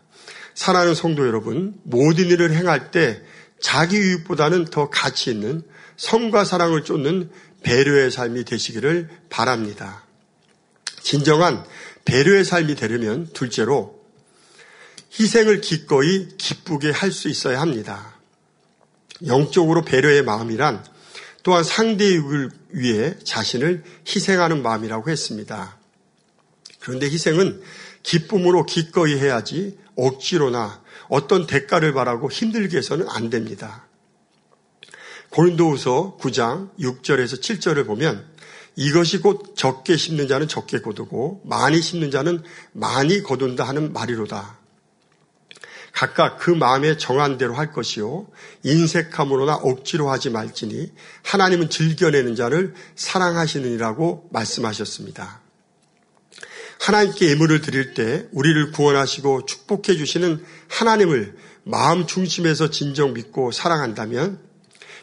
사랑하는 0.54 0.94
성도 0.94 1.26
여러분, 1.26 1.74
모든 1.82 2.26
일을 2.26 2.54
행할 2.54 2.90
때 2.90 3.22
자기 3.60 3.96
유익보다는 3.96 4.66
더 4.66 4.88
가치 4.88 5.30
있는 5.30 5.62
성과 5.96 6.44
사랑을 6.44 6.84
쫓는 6.84 7.30
배려의 7.62 8.10
삶이 8.10 8.44
되시기를 8.44 9.08
바랍니다. 9.30 10.03
진정한 11.04 11.64
배려의 12.06 12.44
삶이 12.44 12.74
되려면 12.74 13.28
둘째로 13.32 14.02
희생을 15.20 15.60
기꺼이 15.60 16.28
기쁘게 16.38 16.90
할 16.90 17.12
수 17.12 17.28
있어야 17.28 17.60
합니다. 17.60 18.16
영적으로 19.26 19.82
배려의 19.82 20.22
마음이란 20.22 20.84
또한 21.44 21.62
상대의 21.62 22.16
을 22.16 22.50
위해 22.70 23.14
자신을 23.22 23.84
희생하는 24.08 24.62
마음이라고 24.62 25.10
했습니다. 25.10 25.78
그런데 26.80 27.06
희생은 27.06 27.62
기쁨으로 28.02 28.64
기꺼이 28.64 29.18
해야지 29.18 29.78
억지로나 29.96 30.82
어떤 31.08 31.46
대가를 31.46 31.92
바라고 31.92 32.30
힘들게 32.30 32.78
해서는 32.78 33.08
안 33.10 33.28
됩니다. 33.28 33.86
고린도후서 35.30 36.16
9장 36.20 36.70
6절에서 36.78 37.40
7절을 37.40 37.86
보면 37.86 38.33
이것이 38.76 39.18
곧 39.18 39.54
적게 39.56 39.96
심는 39.96 40.28
자는 40.28 40.48
적게 40.48 40.80
거두고 40.80 41.42
많이 41.44 41.80
심는 41.80 42.10
자는 42.10 42.42
많이 42.72 43.22
거둔다 43.22 43.64
하는 43.64 43.92
말이로다. 43.92 44.58
각각 45.92 46.38
그 46.38 46.50
마음에 46.50 46.96
정한 46.96 47.38
대로 47.38 47.54
할 47.54 47.72
것이요 47.72 48.26
인색함으로나 48.64 49.54
억지로 49.54 50.10
하지 50.10 50.28
말지니 50.28 50.92
하나님은 51.22 51.70
즐겨내는 51.70 52.34
자를 52.34 52.74
사랑하시느니라고 52.96 54.28
말씀하셨습니다. 54.32 55.40
하나님께 56.80 57.30
예물을 57.30 57.60
드릴 57.60 57.94
때 57.94 58.26
우리를 58.32 58.72
구원하시고 58.72 59.46
축복해 59.46 59.96
주시는 59.96 60.44
하나님을 60.68 61.36
마음 61.62 62.06
중심에서 62.06 62.70
진정 62.70 63.14
믿고 63.14 63.52
사랑한다면 63.52 64.40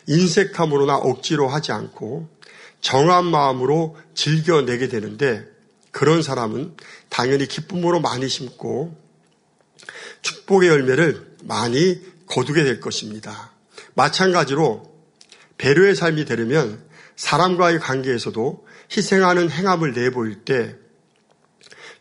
인색함으로나 0.07 0.97
억지로 0.97 1.47
하지 1.47 1.71
않고 1.71 2.29
정한 2.82 3.26
마음으로 3.26 3.98
즐겨내게 4.15 4.88
되는데 4.89 5.46
그런 5.91 6.22
사람은 6.22 6.76
당연히 7.10 7.48
기쁨으로 7.48 8.00
많이 8.00 8.28
심고 8.28 8.98
축복의 10.22 10.70
열매를 10.70 11.36
많이 11.44 12.02
거두게 12.28 12.63
될 12.63 12.80
것입니다. 12.80 13.52
마찬가지로 13.94 14.91
배려의 15.58 15.96
삶이 15.96 16.26
되려면 16.26 16.84
사람과의 17.15 17.80
관계에서도 17.80 18.65
희생하는 18.96 19.52
행함을 19.52 19.94
내보일 19.94 20.44
때 20.44 20.76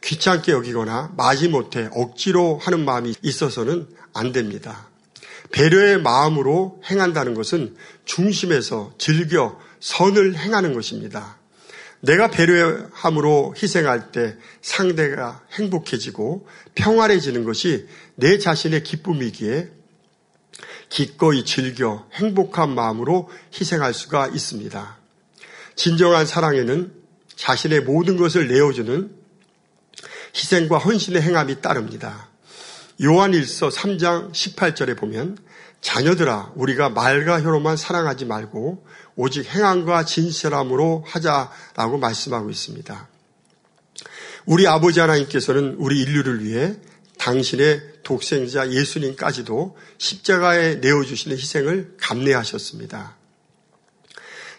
귀찮게 0.02 0.52
여기거나 0.52 1.12
마지못해 1.16 1.90
억지로 1.92 2.58
하는 2.58 2.84
마음이 2.84 3.14
있어서는 3.22 3.88
안 4.14 4.32
됩니다. 4.32 4.88
배려의 5.52 6.00
마음으로 6.00 6.80
행한다는 6.88 7.34
것은 7.34 7.76
중심에서 8.04 8.94
즐겨 8.98 9.58
선을 9.80 10.36
행하는 10.36 10.74
것입니다. 10.74 11.38
내가 12.00 12.28
배려함으로 12.30 13.54
희생할 13.60 14.10
때 14.10 14.36
상대가 14.62 15.42
행복해지고 15.52 16.46
평안해지는 16.74 17.44
것이 17.44 17.86
내 18.14 18.38
자신의 18.38 18.82
기쁨이기에 18.84 19.70
기꺼이 20.88 21.44
즐겨 21.44 22.08
행복한 22.14 22.74
마음으로 22.74 23.28
희생할 23.58 23.94
수가 23.94 24.28
있습니다. 24.28 24.98
진정한 25.76 26.26
사랑에는 26.26 26.92
자신의 27.36 27.82
모든 27.82 28.16
것을 28.16 28.48
내어주는 28.48 29.10
희생과 30.34 30.78
헌신의 30.78 31.22
행함이 31.22 31.60
따릅니다. 31.60 32.28
요한일서 33.02 33.68
3장 33.68 34.32
18절에 34.32 34.96
보면 34.96 35.38
자녀들아 35.80 36.52
우리가 36.54 36.90
말과 36.90 37.40
혀로만 37.40 37.76
사랑하지 37.76 38.26
말고 38.26 38.84
오직 39.16 39.46
행함과 39.46 40.04
진실함으로 40.04 41.04
하자라고 41.06 41.98
말씀하고 41.98 42.50
있습니다. 42.50 43.08
우리 44.46 44.66
아버지 44.66 45.00
하나님께서는 45.00 45.76
우리 45.78 46.00
인류를 46.00 46.44
위해 46.44 46.76
당신의 47.18 48.00
독생자 48.02 48.70
예수님까지도 48.70 49.76
십자가에 49.98 50.76
내어주시는 50.76 51.36
희생을 51.36 51.96
감내하셨습니다. 52.00 53.16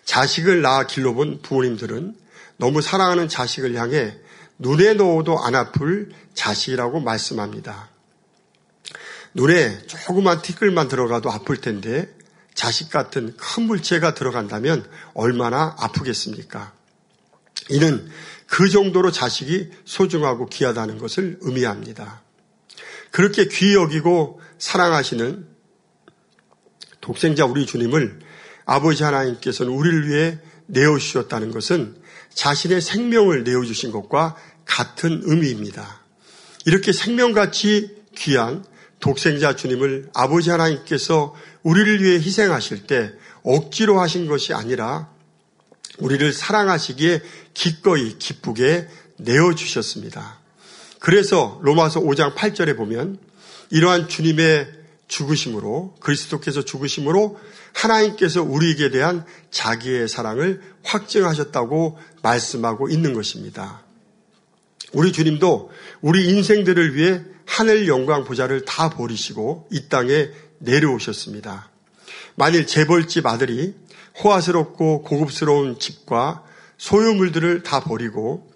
자식을 0.06 0.62
낳아 0.62 0.86
길러본 0.86 1.42
부모님들은 1.42 2.16
너무 2.58 2.82
사랑하는 2.82 3.28
자식을 3.28 3.76
향해 3.76 4.16
눈에 4.60 4.94
넣어도 4.94 5.40
안 5.40 5.56
아플 5.56 6.12
자식이라고 6.36 7.00
말씀합니다. 7.00 7.90
눈에 9.34 9.80
조그만 9.88 10.42
티끌만 10.42 10.88
들어가도 10.88 11.32
아플 11.32 11.58
텐데 11.58 12.14
자식 12.54 12.90
같은 12.90 13.36
큰 13.38 13.64
물체가 13.64 14.14
들어간다면 14.14 14.86
얼마나 15.14 15.76
아프겠습니까? 15.80 16.74
이는 17.70 18.10
그 18.48 18.70
정도로 18.70 19.12
자식이 19.12 19.72
소중하고 19.86 20.48
귀하다는 20.48 20.98
것을 20.98 21.38
의미합니다. 21.42 22.22
그렇게 23.12 23.48
귀히 23.48 23.76
여기고 23.76 24.42
사랑하시는 24.58 25.48
독생자 27.00 27.46
우리 27.46 27.66
주님을 27.66 28.20
아버지 28.66 29.04
하나님께서는 29.04 29.72
우리를 29.72 30.10
위해 30.10 30.40
내어주셨다는 30.68 31.52
것은 31.52 31.96
자신의 32.34 32.82
생명을 32.82 33.44
내어주신 33.44 33.92
것과 33.92 34.36
같은 34.66 35.22
의미입니다. 35.24 36.02
이렇게 36.66 36.94
생명같이 36.94 37.96
귀한 38.16 38.64
독생자 39.00 39.56
주님을 39.56 40.10
아버지 40.14 40.52
하나님께서 40.52 41.36
우리를 41.64 42.04
위해 42.04 42.16
희생하실 42.16 42.88
때 42.88 43.14
억지로 43.44 44.00
하신 44.00 44.28
것이 44.28 44.54
아니라 44.54 45.10
우리를 46.00 46.32
사랑하시기에 46.34 47.22
기꺼이 47.54 48.18
기쁘게 48.18 48.88
내어주셨습니다. 49.18 50.40
그래서 51.00 51.60
로마서 51.64 52.02
5장 52.02 52.36
8절에 52.36 52.78
보면 52.78 53.20
이러한 53.70 54.08
주님의 54.08 54.82
죽으심으로 55.08 55.96
그리스도께서 56.00 56.64
죽으심으로 56.64 57.40
하나님께서 57.74 58.44
우리에게 58.44 58.90
대한 58.92 59.26
자기의 59.50 60.08
사랑을 60.08 60.62
확증하셨다고 60.84 62.00
말씀하고 62.22 62.90
있는 62.90 63.14
것입니다. 63.14 63.82
우리 64.94 65.12
주님도 65.12 65.72
우리 66.02 66.30
인생들을 66.30 66.96
위해 66.96 67.22
하늘 67.46 67.88
영광 67.88 68.24
보좌를 68.24 68.66
다 68.66 68.90
버리시고 68.90 69.68
이 69.72 69.88
땅에 69.90 70.30
내려오셨습니다. 70.62 71.70
만일 72.36 72.66
재벌집 72.66 73.26
아들이 73.26 73.76
호화스럽고 74.24 75.04
고급스러운 75.04 75.80
집과 75.80 76.44
소유물들을 76.78 77.64
다 77.64 77.80
버리고 77.80 78.52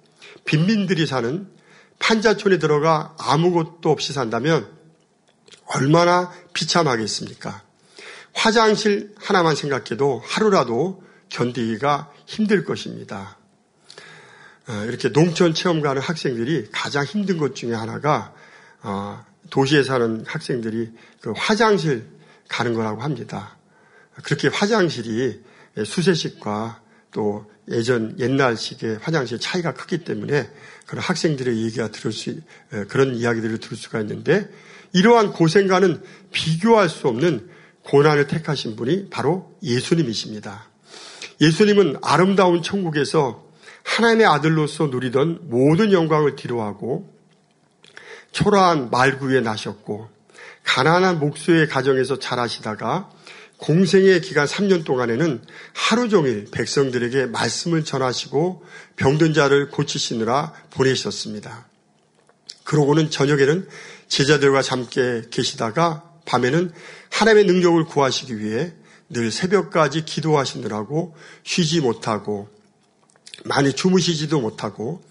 빈민들이 0.46 1.06
사는 1.06 1.48
판자촌에 2.00 2.60
들어가 2.60 3.16
아무것도 3.20 3.90
없이 3.90 4.14
산다면 4.14 4.70
얼마나 5.66 6.32
비참하겠습니까? 6.54 7.64
화장실 8.34 9.14
하나만 9.18 9.56
생각해도 9.56 10.22
하루라도 10.26 11.04
견디기가 11.30 12.12
힘들 12.26 12.66
것입니다. 12.66 13.38
어, 14.68 14.86
이렇게 14.88 15.12
농촌 15.12 15.54
체험 15.54 15.82
가는 15.82 16.02
학생들이 16.02 16.70
가장 16.72 17.06
힘든 17.06 17.38
것 17.38 17.56
중에 17.56 17.74
하나가 17.74 18.34
어, 18.82 19.24
도시에 19.50 19.84
사는 19.84 20.24
학생들이 20.26 20.92
그 21.22 21.34
화장실 21.36 22.06
가는 22.48 22.74
거라고 22.74 23.02
합니다. 23.02 23.58
그렇게 24.24 24.48
화장실이 24.48 25.42
수세식과 25.84 26.82
또 27.12 27.50
예전 27.70 28.20
옛날식의 28.20 29.00
화장실 29.02 29.40
차이가 29.40 29.74
크기 29.74 30.04
때문에 30.04 30.50
그런 30.86 31.04
학생들의 31.04 31.64
얘기가 31.64 31.90
들을 31.90 32.12
수 32.12 32.36
그런 32.88 33.16
이야기들을 33.16 33.60
들을 33.60 33.78
수가 33.78 34.02
있는데 34.02 34.50
이러한 34.94 35.34
고생과는 35.34 36.02
비교할 36.32 36.90
수 36.90 37.08
없는 37.08 37.50
고난을 37.84 38.28
택하신 38.28 38.76
분이 38.76 39.10
바로 39.10 39.56
예수님이십니다. 39.64 40.70
예수님은 41.42 41.98
아름다운 42.02 42.62
천국에서 42.62 43.46
하나님의 43.84 44.26
아들로서 44.26 44.88
누리던 44.88 45.50
모든 45.50 45.92
영광을 45.92 46.36
뒤로하고 46.36 47.15
초라한 48.36 48.90
말구에 48.90 49.40
나셨고 49.40 50.10
가난한 50.66 51.20
목수의 51.20 51.70
가정에서 51.70 52.20
자라시다가 52.20 53.10
공생의 53.58 54.20
기간 54.20 54.46
3년 54.46 54.84
동안에는 54.84 55.42
하루 55.74 56.10
종일 56.10 56.46
백성들에게 56.52 57.28
말씀을 57.28 57.86
전하시고 57.86 58.66
병든 58.98 59.34
자를 59.34 59.70
고치시느라 59.70 60.54
보내셨습니다. 60.72 61.70
그러고는 62.66 63.10
저녁에는 63.10 63.70
제자들과 64.10 64.62
함께 64.68 65.22
계시다가 65.32 66.04
밤에는 66.26 66.74
하나님의 67.12 67.46
능력을 67.46 67.86
구하시기 67.86 68.40
위해 68.40 68.74
늘 69.08 69.32
새벽까지 69.32 70.04
기도하시느라고 70.04 71.16
쉬지 71.44 71.80
못하고 71.80 72.50
많이 73.46 73.72
주무시지도 73.72 74.42
못하고 74.42 75.02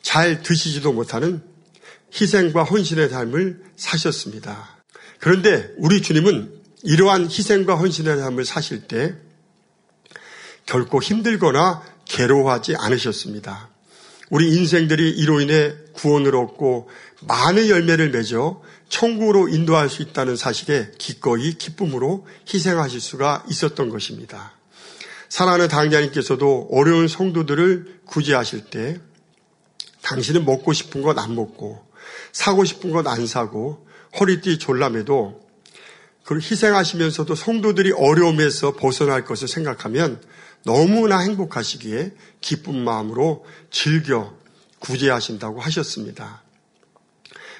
잘 0.00 0.42
드시지도 0.42 0.94
못하는 0.94 1.49
희생과 2.12 2.64
헌신의 2.64 3.08
삶을 3.08 3.62
사셨습니다. 3.76 4.76
그런데 5.18 5.70
우리 5.76 6.02
주님은 6.02 6.60
이러한 6.82 7.26
희생과 7.26 7.76
헌신의 7.76 8.18
삶을 8.18 8.44
사실 8.44 8.82
때 8.88 9.14
결코 10.66 11.02
힘들거나 11.02 11.82
괴로워하지 12.06 12.76
않으셨습니다. 12.76 13.68
우리 14.30 14.56
인생들이 14.56 15.10
이로 15.10 15.40
인해 15.40 15.74
구원을 15.92 16.36
얻고 16.36 16.88
많은 17.22 17.68
열매를 17.68 18.10
맺어 18.10 18.62
천국으로 18.88 19.48
인도할 19.48 19.88
수 19.88 20.02
있다는 20.02 20.36
사실에 20.36 20.90
기꺼이 20.98 21.54
기쁨으로 21.54 22.26
희생하실 22.52 23.00
수가 23.00 23.44
있었던 23.48 23.88
것입니다. 23.88 24.52
사랑하는 25.28 25.68
당자님께서도 25.68 26.68
어려운 26.72 27.06
성도들을 27.08 28.00
구제하실 28.06 28.66
때 28.66 29.00
당신은 30.02 30.44
먹고 30.44 30.72
싶은 30.72 31.02
것 31.02 31.18
안 31.18 31.34
먹고 31.34 31.89
사고 32.32 32.64
싶은 32.64 32.90
것안 32.90 33.26
사고 33.26 33.86
허리띠 34.18 34.58
졸라매도 34.58 35.40
그걸 36.22 36.38
희생하시면서도 36.38 37.34
성도들이 37.34 37.92
어려움에서 37.92 38.74
벗어날 38.74 39.24
것을 39.24 39.48
생각하면 39.48 40.20
너무나 40.64 41.18
행복하시기에 41.18 42.12
기쁜 42.40 42.84
마음으로 42.84 43.44
즐겨 43.70 44.34
구제하신다고 44.78 45.60
하셨습니다. 45.60 46.42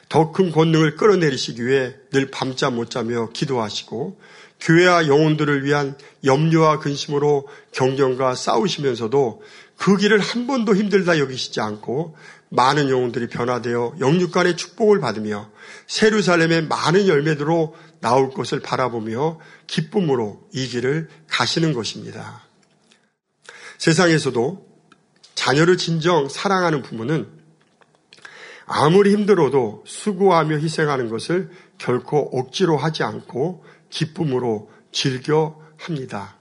더 0.09 0.33
큰 0.33 0.51
권능을 0.51 0.97
끌어내리시기 0.97 1.65
위해 1.65 1.95
늘 2.11 2.31
밤잠 2.31 2.75
못 2.75 2.91
자며 2.91 3.31
기도하시고 3.33 4.19
교회와 4.61 5.07
영혼들을 5.07 5.65
위한 5.65 5.97
염려와 6.25 6.81
근심으로 6.81 7.49
경쟁과 7.73 8.35
싸우시면서도 8.35 9.43
그 9.77 9.97
길을 9.97 10.19
한 10.19 10.47
번도 10.47 10.75
힘들다 10.75 11.19
여기시지 11.19 11.61
않고 11.61 12.17
많은 12.51 12.91
영혼들이 12.91 13.29
변화되어 13.29 13.95
영육간의 14.01 14.57
축복을 14.57 15.01
받으며 15.01 15.51
세루살렘의 15.87 16.67
많은 16.67 17.07
열매들로 17.07 17.77
나올 18.01 18.31
것을 18.31 18.61
바라보며 18.61 19.39
기쁨으로 19.67 20.49
이 20.53 20.67
길을 20.67 21.09
가시는 21.29 21.73
것입니다. 21.73 22.43
세상에서도 23.79 24.67
자녀를 25.35 25.77
진정 25.79 26.29
사랑하는 26.29 26.83
부모는 26.83 27.29
아무리 28.67 29.13
힘들어도 29.13 29.85
수고하며 29.87 30.59
희생하는 30.59 31.09
것을 31.09 31.51
결코 31.79 32.31
억지로 32.33 32.77
하지 32.77 33.03
않고 33.03 33.65
기쁨으로 33.91 34.71
즐겨 34.93 35.59
합니다. 35.79 36.37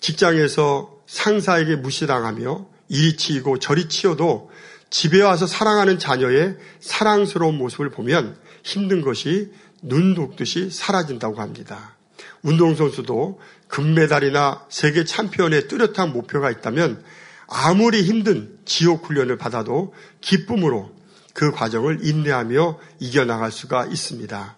직장에서 0.00 0.98
상사에게 1.06 1.76
무시당하며 1.76 2.66
이리 2.88 3.16
치이고 3.16 3.58
저리 3.58 3.88
치여도 3.88 4.50
집에 4.92 5.22
와서 5.22 5.46
사랑하는 5.46 5.98
자녀의 5.98 6.58
사랑스러운 6.78 7.56
모습을 7.56 7.88
보면 7.88 8.36
힘든 8.62 9.00
것이 9.00 9.50
눈 9.80 10.12
녹듯이 10.12 10.68
사라진다고 10.70 11.40
합니다. 11.40 11.96
운동선수도 12.42 13.40
금메달이나 13.68 14.66
세계 14.68 15.04
챔피언의 15.04 15.68
뚜렷한 15.68 16.12
목표가 16.12 16.50
있다면 16.50 17.02
아무리 17.48 18.02
힘든 18.02 18.58
지옥 18.66 19.06
훈련을 19.06 19.38
받아도 19.38 19.94
기쁨으로 20.20 20.92
그 21.32 21.52
과정을 21.52 22.06
인내하며 22.06 22.78
이겨나갈 23.00 23.50
수가 23.50 23.86
있습니다. 23.86 24.56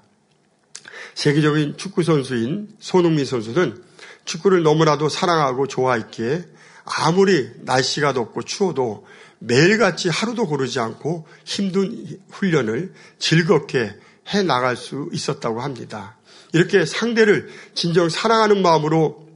세계적인 1.15 1.77
축구 1.77 2.03
선수인 2.03 2.71
손흥민 2.81 3.25
선수는 3.25 3.85
축구를 4.25 4.65
너무나도 4.65 5.09
사랑하고 5.09 5.69
좋아했기에 5.69 6.45
아무리 6.85 7.51
날씨가 7.61 8.13
덥고 8.15 8.43
추워도 8.43 9.07
매일같이 9.47 10.09
하루도 10.09 10.47
고르지 10.47 10.81
않고 10.81 11.27
힘든 11.45 12.19
훈련을 12.31 12.93
즐겁게 13.19 13.95
해 14.33 14.43
나갈 14.43 14.77
수 14.77 15.09
있었다고 15.13 15.61
합니다. 15.61 16.17
이렇게 16.53 16.87
상대를 16.87 17.51
진정 17.75 18.09
사랑하는 18.09 18.63
마음으로 18.63 19.29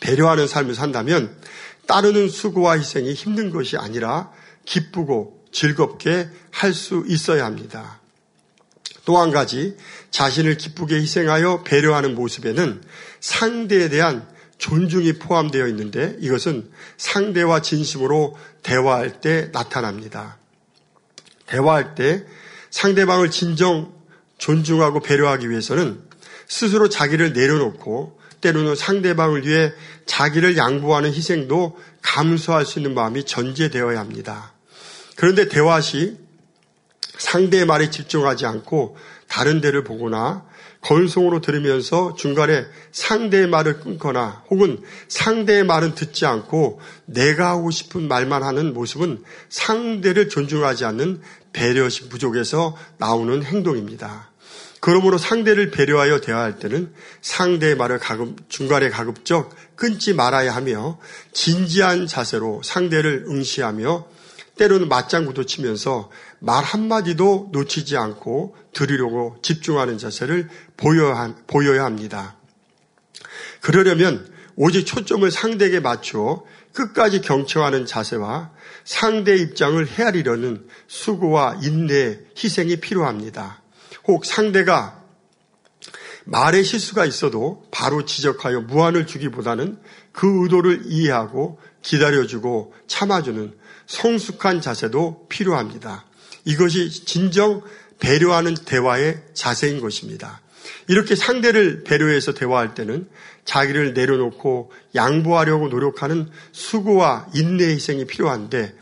배려하는 0.00 0.46
삶을 0.46 0.74
산다면 0.74 1.36
따르는 1.86 2.28
수고와 2.28 2.78
희생이 2.78 3.12
힘든 3.14 3.50
것이 3.50 3.76
아니라 3.76 4.30
기쁘고 4.64 5.44
즐겁게 5.52 6.28
할 6.50 6.72
수 6.72 7.04
있어야 7.06 7.44
합니다. 7.44 8.00
또 9.04 9.18
한 9.18 9.30
가지 9.30 9.76
자신을 10.10 10.58
기쁘게 10.58 10.96
희생하여 10.96 11.64
배려하는 11.64 12.14
모습에는 12.14 12.82
상대에 13.20 13.88
대한 13.88 14.28
존중이 14.58 15.14
포함되어 15.14 15.66
있는데 15.68 16.16
이것은 16.20 16.70
상대와 16.98 17.62
진심으로 17.62 18.36
대화할 18.62 19.20
때 19.20 19.50
나타납니다. 19.52 20.36
대화할 21.46 21.94
때 21.94 22.24
상대방을 22.70 23.30
진정 23.30 23.92
존중하고 24.38 25.00
배려하기 25.00 25.50
위해서는 25.50 26.00
스스로 26.46 26.88
자기를 26.88 27.32
내려놓고 27.32 28.18
때로는 28.40 28.76
상대방을 28.76 29.46
위해 29.46 29.72
자기를 30.06 30.56
양보하는 30.56 31.12
희생도 31.12 31.78
감수할 32.02 32.64
수 32.64 32.78
있는 32.78 32.94
마음이 32.94 33.24
전제되어야 33.24 33.98
합니다. 33.98 34.52
그런데 35.16 35.48
대화 35.48 35.80
시 35.80 36.16
상대의 37.18 37.66
말에 37.66 37.90
집중하지 37.90 38.46
않고 38.46 38.96
다른 39.26 39.60
데를 39.60 39.82
보거나 39.82 40.46
건성으로 40.88 41.42
들으면서 41.42 42.14
중간에 42.14 42.64
상대의 42.92 43.46
말을 43.46 43.80
끊거나 43.80 44.42
혹은 44.48 44.80
상대의 45.08 45.64
말은 45.64 45.94
듣지 45.94 46.24
않고 46.24 46.80
내가 47.04 47.50
하고 47.50 47.70
싶은 47.70 48.08
말만 48.08 48.42
하는 48.42 48.72
모습은 48.72 49.22
상대를 49.50 50.30
존중하지 50.30 50.86
않는 50.86 51.20
배려심 51.52 52.08
부족에서 52.08 52.74
나오는 52.96 53.42
행동입니다. 53.42 54.30
그러므로 54.80 55.18
상대를 55.18 55.70
배려하여 55.72 56.20
대화할 56.20 56.58
때는 56.58 56.94
상대의 57.20 57.76
말을 57.76 57.98
가급, 57.98 58.48
중간에 58.48 58.88
가급적 58.88 59.54
끊지 59.76 60.14
말아야 60.14 60.54
하며 60.54 60.98
진지한 61.32 62.06
자세로 62.06 62.62
상대를 62.64 63.26
응시하며 63.28 64.06
때로는 64.56 64.88
맞장구도 64.88 65.44
치면서 65.44 66.10
말 66.38 66.64
한마디도 66.64 67.50
놓치지 67.52 67.98
않고 67.98 68.56
들으려고 68.78 69.36
집중하는 69.42 69.98
자세를 69.98 70.48
보여야 70.76 71.84
합니다. 71.84 72.36
그러려면 73.60 74.32
오직 74.54 74.84
초점을 74.84 75.28
상대에게 75.28 75.80
맞추어 75.80 76.44
끝까지 76.72 77.20
경청하는 77.20 77.86
자세와 77.86 78.52
상대 78.84 79.36
입장을 79.36 79.84
헤아리려는 79.84 80.68
수고와 80.86 81.58
인내, 81.62 82.20
희생이 82.36 82.76
필요합니다. 82.76 83.62
혹 84.06 84.24
상대가 84.24 85.02
말에 86.24 86.62
실수가 86.62 87.04
있어도 87.06 87.66
바로 87.72 88.04
지적하여 88.04 88.60
무한을 88.60 89.06
주기보다는 89.06 89.78
그 90.12 90.44
의도를 90.44 90.82
이해하고 90.86 91.58
기다려주고 91.82 92.74
참아주는 92.86 93.56
성숙한 93.86 94.60
자세도 94.60 95.26
필요합니다. 95.28 96.04
이것이 96.44 96.90
진정 96.90 97.62
배려하는 98.00 98.54
대화의 98.54 99.22
자세인 99.34 99.80
것입니다. 99.80 100.40
이렇게 100.86 101.14
상대를 101.14 101.84
배려해서 101.84 102.34
대화할 102.34 102.74
때는 102.74 103.08
자기를 103.44 103.94
내려놓고 103.94 104.70
양보하려고 104.94 105.68
노력하는 105.68 106.28
수고와 106.52 107.28
인내 107.34 107.64
희생이 107.68 108.06
필요한데 108.06 108.74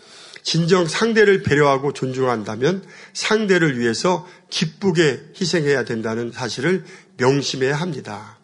진정 0.43 0.87
상대를 0.87 1.43
배려하고 1.43 1.93
존중한다면 1.93 2.85
상대를 3.13 3.79
위해서 3.79 4.29
기쁘게 4.49 5.33
희생해야 5.41 5.85
된다는 5.85 6.31
사실을 6.31 6.85
명심해야 7.17 7.75
합니다. 7.75 8.39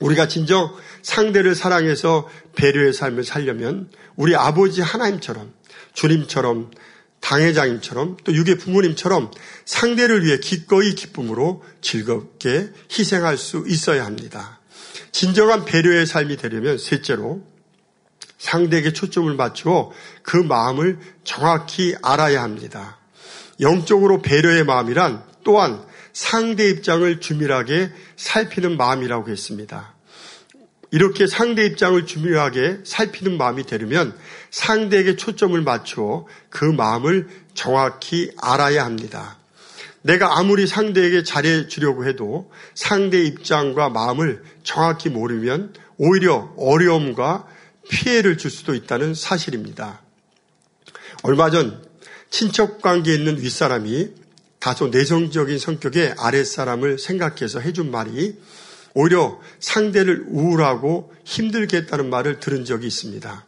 우리가 0.00 0.28
진정 0.28 0.74
상대를 1.02 1.54
사랑해서 1.54 2.28
배려의 2.56 2.94
삶을 2.94 3.24
살려면 3.24 3.90
우리 4.16 4.34
아버지 4.34 4.80
하나님처럼 4.80 5.52
주님처럼 5.92 6.70
당회장님처럼 7.20 8.16
또 8.24 8.32
유괴 8.34 8.56
부모님처럼 8.56 9.30
상대를 9.64 10.24
위해 10.24 10.38
기꺼이 10.38 10.94
기쁨으로 10.94 11.62
즐겁게 11.80 12.70
희생할 12.90 13.36
수 13.36 13.64
있어야 13.66 14.04
합니다. 14.04 14.58
진정한 15.12 15.64
배려의 15.64 16.06
삶이 16.06 16.36
되려면 16.36 16.78
셋째로 16.78 17.42
상대에게 18.38 18.92
초점을 18.92 19.32
맞추어 19.34 19.90
그 20.22 20.36
마음을 20.36 20.98
정확히 21.24 21.94
알아야 22.02 22.42
합니다. 22.42 22.98
영적으로 23.60 24.22
배려의 24.22 24.64
마음이란 24.64 25.22
또한 25.44 25.84
상대 26.12 26.68
입장을 26.68 27.20
주밀하게 27.20 27.92
살피는 28.16 28.76
마음이라고 28.76 29.30
했습니다. 29.30 29.94
이렇게 30.90 31.26
상대 31.26 31.64
입장을 31.64 32.04
주밀하게 32.04 32.80
살피는 32.84 33.38
마음이 33.38 33.64
되려면 33.64 34.16
상대에게 34.50 35.16
초점을 35.16 35.60
맞추어 35.62 36.26
그 36.48 36.64
마음을 36.64 37.28
정확히 37.54 38.32
알아야 38.40 38.84
합니다. 38.84 39.38
내가 40.02 40.38
아무리 40.38 40.66
상대에게 40.66 41.22
잘해 41.22 41.68
주려고 41.68 42.06
해도 42.06 42.50
상대 42.74 43.22
입장과 43.22 43.90
마음을 43.90 44.42
정확히 44.62 45.10
모르면 45.10 45.74
오히려 45.98 46.52
어려움과 46.56 47.46
피해를 47.88 48.38
줄 48.38 48.50
수도 48.50 48.74
있다는 48.74 49.14
사실입니다. 49.14 50.00
얼마 51.22 51.50
전 51.50 51.84
친척 52.30 52.80
관계에 52.80 53.14
있는 53.14 53.38
윗사람이 53.38 54.08
다소 54.58 54.88
내성적인 54.88 55.58
성격의 55.58 56.14
아랫사람을 56.18 56.98
생각해서 56.98 57.60
해준 57.60 57.90
말이 57.90 58.38
오히려 58.94 59.40
상대를 59.60 60.26
우울하고 60.28 61.12
힘들게 61.24 61.78
했다는 61.78 62.10
말을 62.10 62.40
들은 62.40 62.64
적이 62.64 62.86
있습니다. 62.88 63.46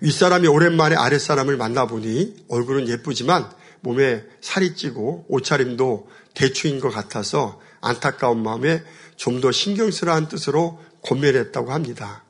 윗사람이 0.00 0.48
오랜만에 0.48 0.96
아랫사람을 0.96 1.56
만나보니 1.56 2.46
얼굴은 2.48 2.88
예쁘지만 2.88 3.48
몸에 3.80 4.24
살이 4.40 4.74
찌고 4.74 5.26
옷차림도 5.28 6.08
대충인 6.34 6.80
것 6.80 6.90
같아서 6.90 7.60
안타까운 7.80 8.42
마음에 8.42 8.82
좀 9.16 9.40
더 9.40 9.52
신경 9.52 9.90
쓰라는 9.90 10.28
뜻으로 10.28 10.80
권면했다고 11.02 11.72
합니다. 11.72 12.24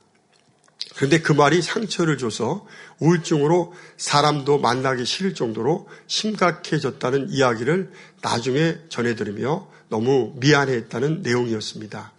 그런데 0.95 1.21
그 1.21 1.31
말이 1.31 1.61
상처를 1.61 2.19
줘서 2.19 2.67
우울증으로 2.99 3.73
사람도 3.97 4.59
만나기 4.59 5.05
싫을 5.05 5.33
정도로 5.33 5.87
심각해졌다는 6.05 7.31
이야기를 7.31 7.91
나중에 8.21 8.77
전해드리며 8.89 9.67
너무 9.89 10.33
미안했다는 10.37 11.21
내용이었습니다. 11.21 12.11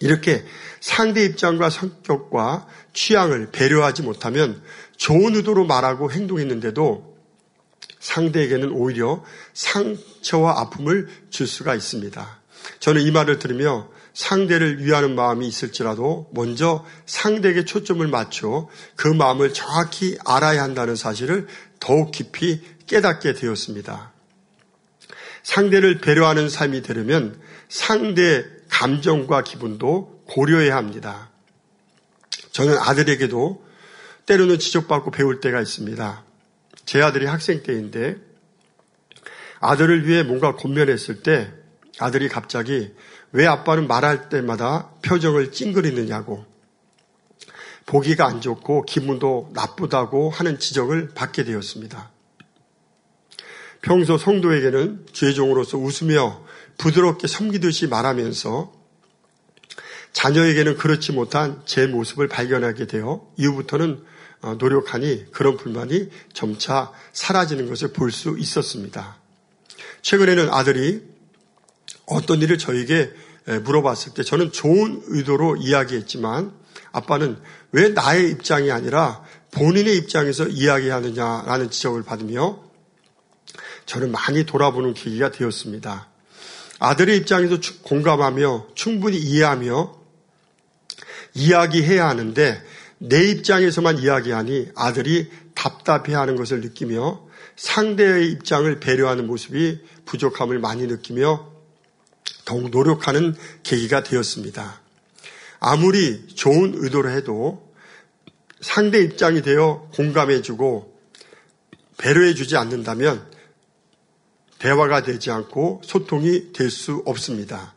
이렇게 0.00 0.44
상대 0.80 1.24
입장과 1.24 1.70
성격과 1.70 2.66
취향을 2.92 3.50
배려하지 3.50 4.02
못하면 4.02 4.62
좋은 4.96 5.34
의도로 5.34 5.64
말하고 5.64 6.12
행동했는데도 6.12 7.16
상대에게는 8.00 8.70
오히려 8.70 9.24
상처와 9.54 10.60
아픔을 10.60 11.08
줄 11.30 11.46
수가 11.46 11.74
있습니다. 11.74 12.40
저는 12.80 13.02
이 13.02 13.10
말을 13.10 13.38
들으며 13.38 13.88
상대를 14.14 14.82
위하는 14.82 15.14
마음이 15.14 15.46
있을지라도 15.46 16.30
먼저 16.32 16.84
상대에게 17.04 17.64
초점을 17.64 18.06
맞춰 18.08 18.68
그 18.96 19.08
마음을 19.08 19.52
정확히 19.52 20.16
알아야 20.24 20.62
한다는 20.62 20.96
사실을 20.96 21.46
더욱 21.80 22.12
깊이 22.12 22.62
깨닫게 22.86 23.34
되었습니다. 23.34 24.12
상대를 25.46 25.98
배려하는 25.98 26.48
삶이 26.48 26.82
되려면 26.82 27.40
상대 27.68 28.44
감정과 28.68 29.44
기분도 29.44 30.24
고려해야 30.26 30.74
합니다. 30.74 31.30
저는 32.50 32.76
아들에게도 32.76 33.64
때로는 34.26 34.58
지적받고 34.58 35.12
배울 35.12 35.40
때가 35.40 35.60
있습니다. 35.60 36.24
제 36.84 37.00
아들이 37.00 37.26
학생 37.26 37.62
때인데 37.62 38.16
아들을 39.60 40.08
위해 40.08 40.24
뭔가 40.24 40.56
권면했을 40.56 41.22
때 41.22 41.52
아들이 42.00 42.28
갑자기 42.28 42.92
왜 43.30 43.46
아빠는 43.46 43.86
말할 43.86 44.28
때마다 44.28 44.90
표정을 45.02 45.52
찡그리느냐고 45.52 46.44
보기가 47.86 48.26
안 48.26 48.40
좋고 48.40 48.84
기분도 48.84 49.50
나쁘다고 49.54 50.28
하는 50.28 50.58
지적을 50.58 51.10
받게 51.14 51.44
되었습니다. 51.44 52.15
평소 53.86 54.18
성도에게는 54.18 55.06
죄종으로서 55.12 55.78
웃으며 55.78 56.44
부드럽게 56.76 57.28
섬기듯이 57.28 57.86
말하면서 57.86 58.72
자녀에게는 60.12 60.76
그렇지 60.76 61.12
못한 61.12 61.62
제 61.66 61.86
모습을 61.86 62.26
발견하게 62.26 62.88
되어 62.88 63.24
이후부터는 63.36 64.02
어, 64.42 64.56
노력하니 64.58 65.30
그런 65.30 65.56
불만이 65.56 66.10
점차 66.32 66.90
사라지는 67.12 67.68
것을 67.68 67.92
볼 67.92 68.10
수 68.10 68.36
있었습니다. 68.36 69.18
최근에는 70.02 70.50
아들이 70.50 71.02
어떤 72.06 72.42
일을 72.42 72.58
저에게 72.58 73.12
물어봤을 73.62 74.14
때 74.14 74.24
저는 74.24 74.50
좋은 74.50 75.02
의도로 75.06 75.58
이야기했지만 75.58 76.52
아빠는 76.90 77.38
왜 77.70 77.90
나의 77.90 78.30
입장이 78.32 78.72
아니라 78.72 79.22
본인의 79.52 79.96
입장에서 79.96 80.48
이야기하느냐라는 80.48 81.70
지적을 81.70 82.02
받으며 82.02 82.65
저는 83.86 84.12
많이 84.12 84.44
돌아보는 84.44 84.94
계기가 84.94 85.30
되었습니다. 85.30 86.08
아들의 86.78 87.16
입장에서 87.16 87.58
공감하며 87.82 88.68
충분히 88.74 89.16
이해하며 89.16 89.96
이야기해야 91.34 92.08
하는데 92.08 92.62
내 92.98 93.24
입장에서만 93.30 93.98
이야기하니 93.98 94.70
아들이 94.74 95.30
답답해하는 95.54 96.36
것을 96.36 96.60
느끼며 96.60 97.26
상대의 97.56 98.30
입장을 98.32 98.80
배려하는 98.80 99.26
모습이 99.26 99.80
부족함을 100.04 100.58
많이 100.58 100.86
느끼며 100.86 101.52
더욱 102.44 102.70
노력하는 102.70 103.34
계기가 103.62 104.02
되었습니다. 104.02 104.80
아무리 105.58 106.26
좋은 106.28 106.74
의도를 106.76 107.12
해도 107.12 107.72
상대 108.60 109.00
입장이 109.00 109.42
되어 109.42 109.88
공감해주고 109.94 110.96
배려해주지 111.98 112.56
않는다면 112.56 113.35
대화가 114.58 115.02
되지 115.02 115.30
않고 115.30 115.82
소통이 115.84 116.52
될 116.52 116.70
수 116.70 117.02
없습니다. 117.06 117.74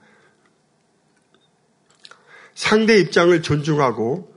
상대 2.55 2.97
입장을 2.99 3.41
존중하고 3.41 4.33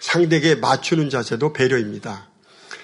상대에게 0.00 0.56
맞추는 0.56 1.08
자세도 1.10 1.52
배려입니다. 1.52 2.28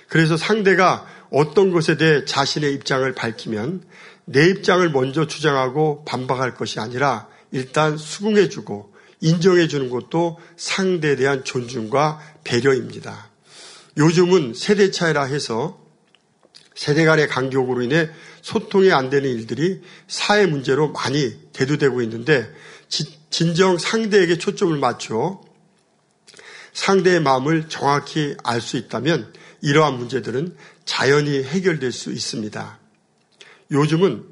그래서 0.08 0.36
상대가 0.36 1.06
어떤 1.30 1.70
것에 1.70 1.96
대해 1.96 2.24
자신의 2.24 2.72
입장을 2.74 3.12
밝히면 3.12 3.84
내 4.24 4.46
입장을 4.46 4.88
먼저 4.90 5.26
주장하고 5.26 6.04
반박할 6.04 6.54
것이 6.54 6.80
아니라 6.80 7.28
일단 7.50 7.98
수긍해주고 7.98 8.94
인정해주는 9.20 9.90
것도 9.90 10.38
상대에 10.56 11.16
대한 11.16 11.44
존중과 11.44 12.20
배려입니다. 12.44 13.30
요즘은 13.98 14.54
세대 14.54 14.90
차이라 14.90 15.24
해서 15.24 15.80
세대 16.74 17.04
간의 17.04 17.28
간격으로 17.28 17.82
인해 17.82 18.08
소통이 18.48 18.92
안 18.92 19.10
되는 19.10 19.28
일들이 19.28 19.82
사회 20.06 20.46
문제로 20.46 20.90
많이 20.90 21.38
대두되고 21.52 22.00
있는데 22.02 22.50
진정 23.28 23.76
상대에게 23.76 24.38
초점을 24.38 24.74
맞춰 24.78 25.42
상대의 26.72 27.20
마음을 27.20 27.68
정확히 27.68 28.36
알 28.42 28.62
수 28.62 28.78
있다면 28.78 29.34
이러한 29.60 29.98
문제들은 29.98 30.56
자연히 30.86 31.42
해결될 31.42 31.92
수 31.92 32.10
있습니다. 32.10 32.78
요즘은 33.70 34.24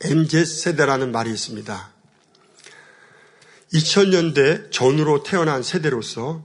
MZ세대라는 0.00 1.12
말이 1.12 1.30
있습니다. 1.30 1.92
2000년대 3.72 4.72
전후로 4.72 5.22
태어난 5.22 5.62
세대로서 5.62 6.44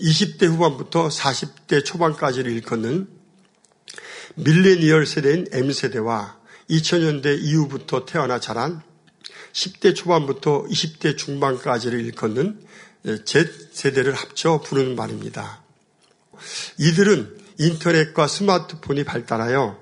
20대 0.00 0.46
후반부터 0.46 1.08
40대 1.08 1.84
초반까지를 1.84 2.50
일컫는 2.52 3.15
밀레니얼 4.36 5.06
세대인 5.06 5.46
M세대와 5.50 6.36
2000년대 6.68 7.38
이후부터 7.40 8.04
태어나 8.04 8.38
자란 8.38 8.82
10대 9.52 9.94
초반부터 9.94 10.64
20대 10.64 11.16
중반까지를 11.16 12.00
일컫는 12.04 12.60
Z세대를 13.24 14.12
합쳐 14.12 14.60
부르는 14.60 14.94
말입니다. 14.94 15.62
이들은 16.78 17.38
인터넷과 17.58 18.26
스마트폰이 18.26 19.04
발달하여 19.04 19.80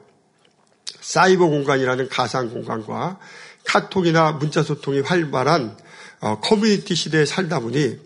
사이버 1.00 1.46
공간이라는 1.48 2.08
가상 2.08 2.50
공간과 2.50 3.18
카톡이나 3.64 4.32
문자 4.32 4.62
소통이 4.62 5.00
활발한 5.00 5.76
어, 6.20 6.40
커뮤니티 6.40 6.94
시대에 6.94 7.26
살다 7.26 7.58
보니 7.58 7.98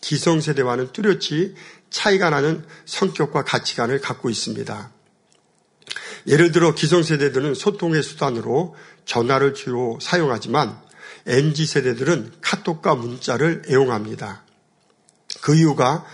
기성세대와는 0.00 0.92
뚜렷이 0.92 1.54
차이가 1.90 2.30
나는 2.30 2.64
성격과 2.84 3.42
가치관을 3.42 4.00
갖고 4.00 4.30
있습니다. 4.30 4.97
예를 6.26 6.52
들어 6.52 6.74
기성 6.74 7.02
세대들은 7.02 7.54
소통의 7.54 8.02
수단으로 8.02 8.74
전화를 9.04 9.54
주로 9.54 9.98
사용하지만 10.00 10.78
MZ세대들은 11.26 12.32
카톡과 12.40 12.94
문자를 12.94 13.62
애용합니다. 13.68 14.42
그 15.40 15.54
이유가 15.54 16.04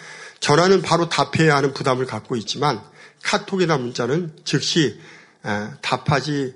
전화는 0.40 0.82
바로 0.82 1.08
답해야 1.08 1.56
하는 1.56 1.72
부담을 1.72 2.06
갖고 2.06 2.36
있지만 2.36 2.80
카톡이나 3.22 3.78
문자는 3.78 4.32
즉시 4.44 5.00
답하지 5.80 6.54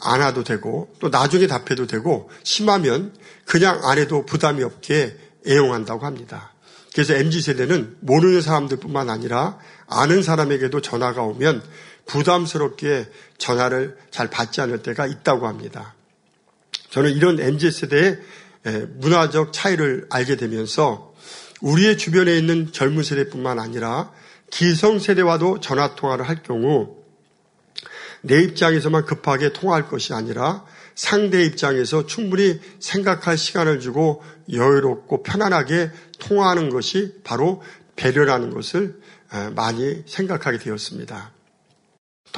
않아도 0.00 0.44
되고 0.44 0.94
또 1.00 1.08
나중에 1.08 1.46
답해도 1.46 1.86
되고 1.86 2.30
심하면 2.42 3.14
그냥 3.44 3.80
안 3.84 3.98
해도 3.98 4.24
부담이 4.24 4.62
없게 4.62 5.16
애용한다고 5.46 6.06
합니다. 6.06 6.52
그래서 6.94 7.14
MZ세대는 7.14 7.98
모르는 8.00 8.40
사람들뿐만 8.40 9.08
아니라 9.10 9.58
아는 9.86 10.22
사람에게도 10.22 10.80
전화가 10.80 11.22
오면 11.22 11.62
부담스럽게 12.08 13.06
전화를 13.36 13.96
잘 14.10 14.28
받지 14.28 14.60
않을 14.60 14.82
때가 14.82 15.06
있다고 15.06 15.46
합니다. 15.46 15.94
저는 16.90 17.12
이런 17.12 17.38
MZ세대의 17.38 18.18
문화적 18.96 19.52
차이를 19.52 20.06
알게 20.10 20.36
되면서 20.36 21.14
우리의 21.60 21.98
주변에 21.98 22.36
있는 22.36 22.72
젊은 22.72 23.02
세대뿐만 23.02 23.60
아니라 23.60 24.10
기성 24.50 24.98
세대와도 24.98 25.60
전화 25.60 25.94
통화를 25.94 26.28
할 26.28 26.42
경우 26.42 26.96
내 28.22 28.42
입장에서만 28.42 29.04
급하게 29.04 29.52
통화할 29.52 29.88
것이 29.88 30.12
아니라 30.12 30.64
상대 30.94 31.44
입장에서 31.44 32.06
충분히 32.06 32.60
생각할 32.80 33.36
시간을 33.38 33.80
주고 33.80 34.24
여유롭고 34.50 35.22
편안하게 35.22 35.90
통화하는 36.18 36.70
것이 36.70 37.20
바로 37.22 37.62
배려라는 37.94 38.50
것을 38.50 39.00
많이 39.54 40.02
생각하게 40.06 40.58
되었습니다. 40.58 41.37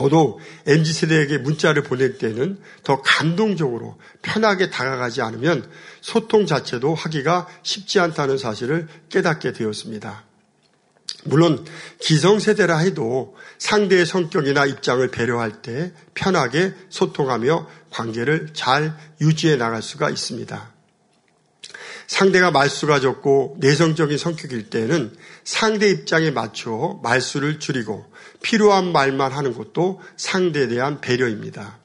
더더욱 0.00 0.40
MZ세대에게 0.66 1.36
문자를 1.38 1.82
보낼 1.82 2.16
때는 2.16 2.58
더 2.84 3.02
감동적으로 3.02 3.98
편하게 4.22 4.70
다가가지 4.70 5.20
않으면 5.20 5.68
소통 6.00 6.46
자체도 6.46 6.94
하기가 6.94 7.46
쉽지 7.62 8.00
않다는 8.00 8.38
사실을 8.38 8.88
깨닫게 9.10 9.52
되었습니다. 9.52 10.24
물론 11.24 11.66
기성세대라 12.00 12.78
해도 12.78 13.36
상대의 13.58 14.06
성격이나 14.06 14.64
입장을 14.64 15.06
배려할 15.10 15.60
때 15.60 15.92
편하게 16.14 16.72
소통하며 16.88 17.68
관계를 17.90 18.54
잘 18.54 18.96
유지해 19.20 19.56
나갈 19.56 19.82
수가 19.82 20.08
있습니다. 20.08 20.72
상대가 22.06 22.50
말수가 22.50 23.00
적고 23.00 23.58
내성적인 23.60 24.16
성격일 24.16 24.70
때는 24.70 25.14
상대 25.44 25.90
입장에 25.90 26.30
맞춰 26.30 26.98
말수를 27.02 27.60
줄이고 27.60 28.09
필요한 28.42 28.92
말만 28.92 29.32
하는 29.32 29.54
것도 29.54 30.00
상대에 30.16 30.68
대한 30.68 31.00
배려입니다. 31.00 31.78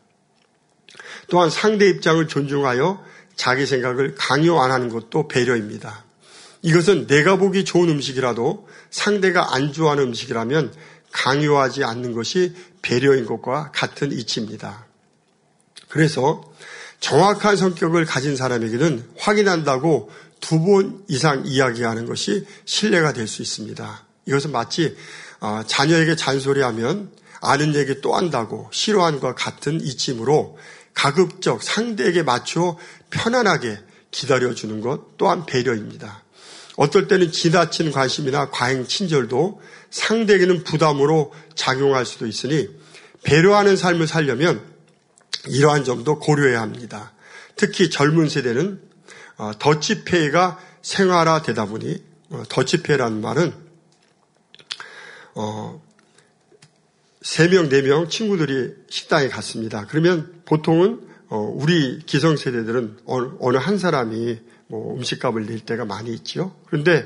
또한 1.28 1.50
상대 1.50 1.88
입장을 1.88 2.26
존중하여 2.28 3.04
자기 3.36 3.66
생각을 3.66 4.16
강요 4.16 4.60
안 4.62 4.72
하는 4.72 4.90
것도 4.90 5.28
배려입니다. 5.28 6.04
이것은 6.62 7.08
내가 7.08 7.38
보기 7.38 7.66
좋은 7.66 7.90
음식이라도 7.90 8.68
상대가 8.90 9.54
안 9.54 9.74
좋아하는 9.74 10.06
음식이라면 10.06 10.74
강요하지 11.12 11.84
않는 11.84 12.14
것이 12.14 12.56
배려인 12.82 13.26
것과 13.26 13.72
같은 13.74 14.12
이치입니다. 14.12 14.86
그래서 15.90 16.44
정확한 17.00 17.56
성격을 17.56 18.06
가진 18.06 18.36
사람에게는 18.36 19.12
확인한다고 19.18 20.10
두 20.42 20.60
번 20.60 21.04
이상 21.08 21.44
이야기하는 21.46 22.06
것이 22.06 22.46
신뢰가 22.66 23.14
될 23.14 23.28
수 23.28 23.42
있습니다. 23.42 24.06
이것은 24.28 24.52
마치 24.52 24.96
아, 24.96 25.25
자녀에게 25.68 26.16
잔소리하면 26.16 27.12
아는 27.42 27.76
얘기 27.76 28.02
또 28.02 28.16
한다고 28.16 28.70
싫어한과 28.72 29.36
같은 29.36 29.80
이침으로 29.82 30.58
가급적 30.94 31.62
상대에게 31.62 32.24
맞추어 32.24 32.78
편안하게 33.10 33.78
기다려주는 34.12 34.82
것 34.82 35.18
또한 35.18 35.46
배려입니다. 35.46 36.24
어떨 36.78 37.08
때는 37.08 37.32
지나친 37.32 37.92
관심이나 37.92 38.50
과잉 38.50 38.88
친절도 38.88 39.62
상대에게는 39.92 40.64
부담으로 40.64 41.34
작용할 41.54 42.06
수도 42.06 42.28
있으니 42.28 42.70
배려하는 43.24 43.78
삶을 43.78 44.08
살려면 44.08 44.62
이러한 45.48 45.84
점도 45.84 46.20
고려해야 46.20 46.62
합니다. 46.62 47.14
특히 47.56 47.90
젊은 47.90 48.30
세대는 48.30 48.82
어, 49.38 49.52
더치페이가 49.60 50.60
생활화되다 50.82 51.66
보니 51.66 52.04
어, 52.30 52.44
더치페이라는 52.50 53.22
말은 53.22 53.65
어, 55.36 55.82
3명, 57.22 57.70
4명 57.70 58.10
친구들이 58.10 58.74
식당에 58.90 59.28
갔습니다. 59.28 59.86
그러면 59.88 60.42
보통은 60.46 61.02
어, 61.28 61.38
우리 61.38 62.00
기성세대들은 62.06 63.00
어느 63.06 63.58
한 63.58 63.78
사람이 63.78 64.40
뭐 64.68 64.96
음식값을 64.96 65.46
낼 65.46 65.60
때가 65.60 65.86
많이 65.86 66.14
있지요. 66.14 66.56
그런데 66.68 67.06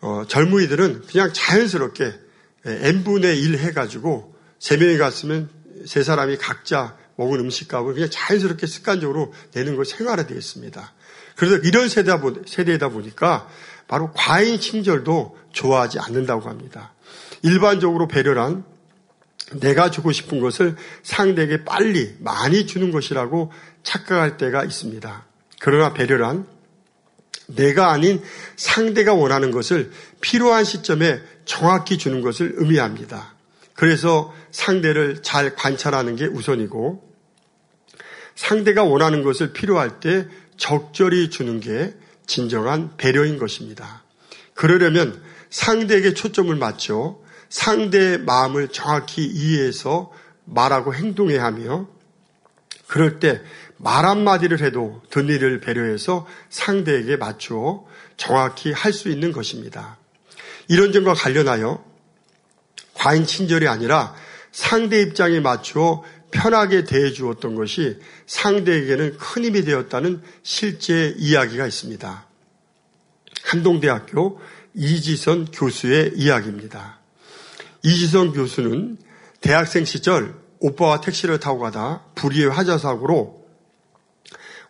어, 0.00 0.24
젊은이들은 0.28 1.02
그냥 1.06 1.32
자연스럽게 1.32 2.12
n분의 2.64 3.40
1 3.40 3.58
해가지고 3.58 4.34
3명이 4.60 4.98
갔으면 4.98 5.48
세 5.86 6.02
사람이 6.02 6.36
각자 6.36 6.96
먹은 7.16 7.40
음식값을 7.40 7.94
그냥 7.94 8.08
자연스럽게 8.10 8.66
습관적으로 8.66 9.32
내는 9.52 9.76
걸 9.76 9.84
생활화되어 9.84 10.36
있습니다. 10.36 10.92
그래서 11.36 11.56
이런 11.58 11.88
세대다 11.88 12.88
보니까 12.88 13.48
바로 13.86 14.12
과잉 14.12 14.58
친절도 14.58 15.36
좋아하지 15.52 15.98
않는다고 15.98 16.48
합니다. 16.48 16.92
일반적으로 17.42 18.08
배려란 18.08 18.64
내가 19.52 19.90
주고 19.90 20.12
싶은 20.12 20.40
것을 20.40 20.76
상대에게 21.02 21.64
빨리 21.64 22.14
많이 22.20 22.66
주는 22.66 22.90
것이라고 22.90 23.52
착각할 23.82 24.36
때가 24.36 24.64
있습니다. 24.64 25.26
그러나 25.60 25.94
배려란 25.94 26.46
내가 27.46 27.90
아닌 27.90 28.22
상대가 28.56 29.14
원하는 29.14 29.50
것을 29.50 29.90
필요한 30.20 30.64
시점에 30.64 31.20
정확히 31.46 31.96
주는 31.96 32.20
것을 32.20 32.54
의미합니다. 32.56 33.34
그래서 33.72 34.34
상대를 34.50 35.22
잘 35.22 35.54
관찰하는 35.54 36.16
게 36.16 36.26
우선이고 36.26 37.08
상대가 38.34 38.84
원하는 38.84 39.22
것을 39.22 39.52
필요할 39.52 40.00
때 40.00 40.26
적절히 40.56 41.30
주는 41.30 41.60
게 41.60 41.94
진정한 42.26 42.96
배려인 42.96 43.38
것입니다. 43.38 44.02
그러려면 44.54 45.22
상대에게 45.50 46.12
초점을 46.14 46.54
맞춰 46.56 47.18
상대의 47.48 48.18
마음을 48.18 48.68
정확히 48.68 49.24
이해해서 49.24 50.12
말하고 50.44 50.94
행동해야 50.94 51.44
하며 51.44 51.88
그럴 52.86 53.18
때 53.20 53.42
말 53.78 54.04
한마디를 54.04 54.60
해도 54.60 55.00
듣니를 55.10 55.60
배려해서 55.60 56.26
상대에게 56.50 57.16
맞추어 57.16 57.86
정확히 58.16 58.72
할 58.72 58.92
수 58.92 59.08
있는 59.08 59.32
것입니다. 59.32 59.96
이런 60.66 60.92
점과 60.92 61.14
관련하여 61.14 61.84
과잉 62.94 63.24
친절이 63.24 63.68
아니라 63.68 64.14
상대 64.50 65.00
입장에 65.00 65.38
맞추어 65.38 66.02
편하게 66.32 66.84
대해 66.84 67.12
주었던 67.12 67.54
것이 67.54 68.00
상대에게는 68.26 69.16
큰 69.16 69.44
힘이 69.44 69.62
되었다는 69.62 70.22
실제 70.42 71.14
이야기가 71.16 71.64
있습니다. 71.66 72.26
한동대학교 73.44 74.40
이지선 74.74 75.52
교수의 75.52 76.12
이야기입니다. 76.16 76.97
이지선 77.82 78.32
교수는 78.32 78.98
대학생 79.40 79.84
시절 79.84 80.34
오빠와 80.60 81.00
택시를 81.00 81.38
타고 81.38 81.58
가다 81.60 82.04
불의의 82.14 82.50
화자사고로 82.50 83.46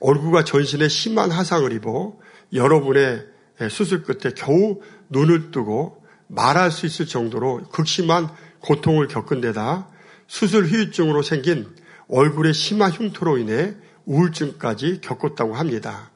얼굴과 0.00 0.44
전신에 0.44 0.88
심한 0.88 1.30
하상을 1.30 1.72
입어 1.72 2.16
여러분의 2.52 3.26
수술 3.70 4.02
끝에 4.02 4.34
겨우 4.34 4.80
눈을 5.08 5.50
뜨고 5.50 6.04
말할 6.28 6.70
수 6.70 6.86
있을 6.86 7.06
정도로 7.06 7.68
극심한 7.72 8.28
고통을 8.60 9.08
겪은 9.08 9.40
데다 9.40 9.88
수술 10.26 10.66
후유증으로 10.66 11.22
생긴 11.22 11.74
얼굴의 12.08 12.54
심한 12.54 12.92
흉터로 12.92 13.38
인해 13.38 13.74
우울증까지 14.04 15.00
겪었다고 15.00 15.54
합니다. 15.54 16.10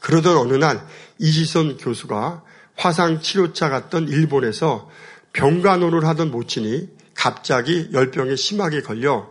그러던 0.00 0.36
어느 0.36 0.54
날 0.54 0.86
이지선 1.18 1.78
교수가 1.78 2.44
화상 2.76 3.20
치료차 3.20 3.68
갔던 3.68 4.08
일본에서 4.08 4.88
병간호를 5.36 6.06
하던 6.06 6.30
모친이 6.30 6.88
갑자기 7.14 7.90
열병에 7.92 8.36
심하게 8.36 8.80
걸려 8.80 9.30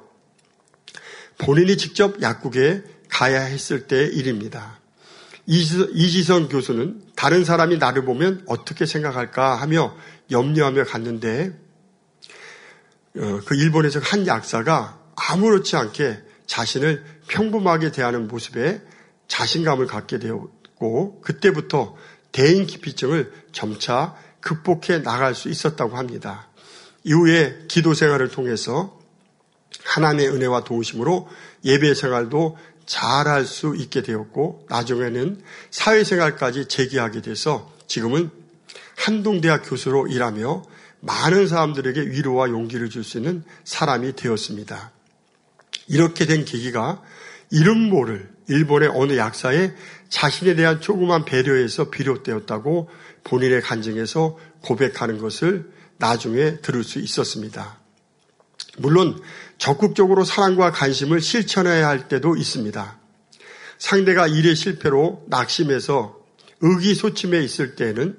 본인이 1.38 1.78
직접 1.78 2.22
약국에 2.22 2.84
가야 3.10 3.42
했을 3.42 3.88
때의 3.88 4.14
일입니다. 4.16 4.80
이지선 5.48 6.50
교수는 6.50 7.02
다른 7.16 7.44
사람이 7.44 7.78
나를 7.78 8.06
보면 8.06 8.44
어떻게 8.48 8.86
생각할까 8.86 9.56
하며 9.56 9.96
염려하며 10.32 10.86
갔는데 10.86 11.60
어, 13.18 13.40
그 13.46 13.56
일본에서 13.56 14.00
한 14.00 14.28
약사가 14.28 15.00
아무렇지 15.16 15.76
않게 15.76 16.22
자신을 16.46 17.04
평범하게 17.28 17.92
대하는 17.92 18.28
모습에 18.28 18.82
자신감을 19.28 19.88
갖게 19.88 20.20
되었고 20.20 21.22
그때부터 21.22 21.96
대인 22.32 22.66
기피증을 22.66 23.32
점차 23.52 24.16
극복해 24.46 25.02
나갈 25.02 25.34
수 25.34 25.50
있었다고 25.50 25.98
합니다. 25.98 26.48
이후에 27.04 27.66
기도 27.68 27.96
생활을 27.96 28.30
통해서 28.30 29.00
하나님의 29.84 30.30
은혜와 30.30 30.64
도우심으로 30.64 31.28
예배 31.66 31.96
생활도 31.96 32.58
잘할 32.86 33.46
수 33.46 33.76
있게 33.76 34.04
되었고 34.04 34.68
나중에는 34.70 35.42
사회생활까지 35.72 36.68
재기하게 36.68 37.22
돼서 37.22 37.74
지금은 37.88 38.30
한동대학 38.96 39.64
교수로 39.68 40.08
일하며 40.08 40.64
많은 41.02 41.48
사람들에게 41.48 42.02
위로와 42.02 42.50
용기를 42.50 42.90
줄 42.92 43.04
수 43.04 43.18
있는 43.18 43.44
사람이 43.64 44.16
되었습니다. 44.16 44.92
이렇게 45.88 46.26
된 46.26 46.46
계기가 46.46 47.02
이름 47.50 47.90
모를 47.90 48.30
일본의 48.48 48.90
어느 48.94 49.18
약사의 49.18 49.76
자신에 50.10 50.56
대한 50.56 50.82
조그만 50.82 51.26
배려에서 51.26 51.90
비롯되었다고 51.90 52.90
본인의 53.26 53.62
간증에서 53.62 54.38
고백하는 54.62 55.18
것을 55.18 55.70
나중에 55.98 56.62
들을 56.62 56.84
수 56.84 57.00
있었습니다. 57.00 57.80
물론 58.78 59.22
적극적으로 59.58 60.24
사랑과 60.24 60.72
관심을 60.72 61.22
실천해야 61.22 61.88
할 61.88 62.08
때도 62.08 62.38
있습니다. 62.38 63.00
상대가 63.78 64.28
일의 64.28 64.56
실패로 64.56 65.26
낙심해서 65.28 66.20
의기소침해 66.62 67.40
있을 67.44 67.76
때에는 67.76 68.18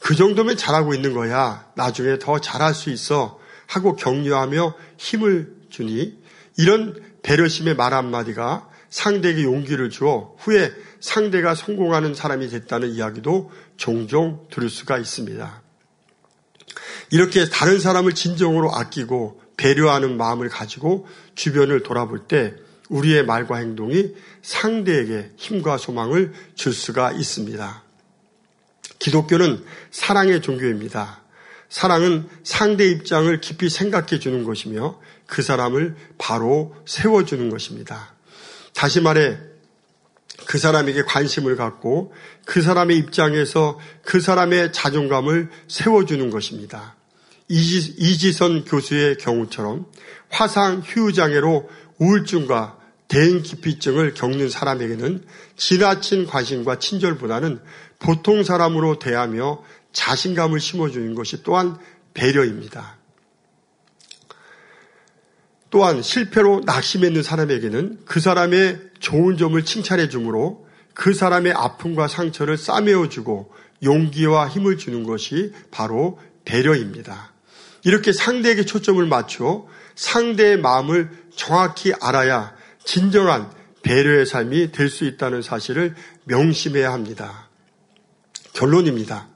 그 0.00 0.16
정도면 0.16 0.56
잘하고 0.56 0.94
있는 0.94 1.12
거야. 1.12 1.70
나중에 1.76 2.18
더 2.18 2.40
잘할 2.40 2.74
수 2.74 2.90
있어. 2.90 3.40
하고 3.66 3.96
격려하며 3.96 4.74
힘을 4.98 5.54
주니 5.70 6.18
이런 6.58 7.00
배려심의 7.22 7.76
말 7.76 7.94
한마디가 7.94 8.68
상대에게 8.90 9.44
용기를 9.44 9.88
주어 9.88 10.34
후에 10.38 10.70
상대가 11.00 11.54
성공하는 11.54 12.14
사람이 12.14 12.48
됐다는 12.48 12.90
이야기도 12.90 13.50
종종 13.76 14.46
들을 14.50 14.68
수가 14.68 14.98
있습니다. 14.98 15.62
이렇게 17.10 17.48
다른 17.48 17.78
사람을 17.78 18.14
진정으로 18.14 18.74
아끼고 18.74 19.40
배려하는 19.56 20.16
마음을 20.16 20.48
가지고 20.48 21.06
주변을 21.34 21.82
돌아볼 21.82 22.26
때 22.26 22.54
우리의 22.88 23.24
말과 23.24 23.56
행동이 23.56 24.14
상대에게 24.42 25.32
힘과 25.36 25.78
소망을 25.78 26.32
줄 26.54 26.72
수가 26.72 27.12
있습니다. 27.12 27.82
기독교는 28.98 29.64
사랑의 29.90 30.42
종교입니다. 30.42 31.22
사랑은 31.68 32.28
상대 32.44 32.88
입장을 32.88 33.40
깊이 33.40 33.68
생각해 33.68 34.18
주는 34.18 34.44
것이며 34.44 35.00
그 35.26 35.42
사람을 35.42 35.96
바로 36.18 36.76
세워주는 36.84 37.48
것입니다. 37.48 38.14
다시 38.74 39.00
말해, 39.00 39.38
그 40.52 40.58
사람에게 40.58 41.04
관심을 41.04 41.56
갖고 41.56 42.12
그 42.44 42.60
사람의 42.60 42.98
입장에서 42.98 43.78
그 44.04 44.20
사람의 44.20 44.74
자존감을 44.74 45.48
세워주는 45.66 46.28
것입니다. 46.28 46.94
이지, 47.48 48.34
선 48.34 48.62
교수의 48.66 49.16
경우처럼 49.16 49.86
화상 50.28 50.82
휴장애로 50.84 51.70
우울증과 51.96 52.76
대인기피증을 53.08 54.12
겪는 54.12 54.50
사람에게는 54.50 55.24
지나친 55.56 56.26
관심과 56.26 56.78
친절보다는 56.78 57.58
보통 57.98 58.44
사람으로 58.44 58.98
대하며 58.98 59.62
자신감을 59.94 60.60
심어주는 60.60 61.14
것이 61.14 61.42
또한 61.42 61.78
배려입니다. 62.12 62.98
또한 65.72 66.02
실패로 66.02 66.60
낙심했는 66.66 67.22
사람에게는 67.22 68.00
그 68.04 68.20
사람의 68.20 68.78
좋은 69.00 69.38
점을 69.38 69.60
칭찬해 69.64 70.10
주므로 70.10 70.66
그 70.92 71.14
사람의 71.14 71.54
아픔과 71.54 72.08
상처를 72.08 72.58
싸매어 72.58 73.08
주고 73.08 73.50
용기와 73.82 74.48
힘을 74.48 74.76
주는 74.76 75.02
것이 75.02 75.54
바로 75.70 76.20
배려입니다. 76.44 77.32
이렇게 77.84 78.12
상대에게 78.12 78.66
초점을 78.66 79.04
맞춰 79.06 79.66
상대의 79.94 80.58
마음을 80.58 81.10
정확히 81.34 81.94
알아야 81.98 82.54
진정한 82.84 83.50
배려의 83.82 84.26
삶이 84.26 84.72
될 84.72 84.90
수 84.90 85.06
있다는 85.06 85.40
사실을 85.40 85.94
명심해야 86.24 86.92
합니다. 86.92 87.48
결론입니다. 88.52 89.26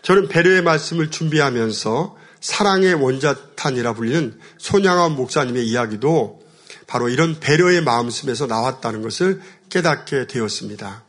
저는 0.00 0.28
배려의 0.28 0.62
말씀을 0.62 1.10
준비하면서 1.10 2.23
사랑의 2.44 2.92
원자탄이라 2.92 3.94
불리는 3.94 4.38
손양한 4.58 5.12
목사님의 5.12 5.66
이야기도 5.66 6.42
바로 6.86 7.08
이런 7.08 7.40
배려의 7.40 7.80
마음씀에서 7.80 8.46
나왔다는 8.46 9.00
것을 9.00 9.40
깨닫게 9.70 10.26
되었습니다. 10.26 11.04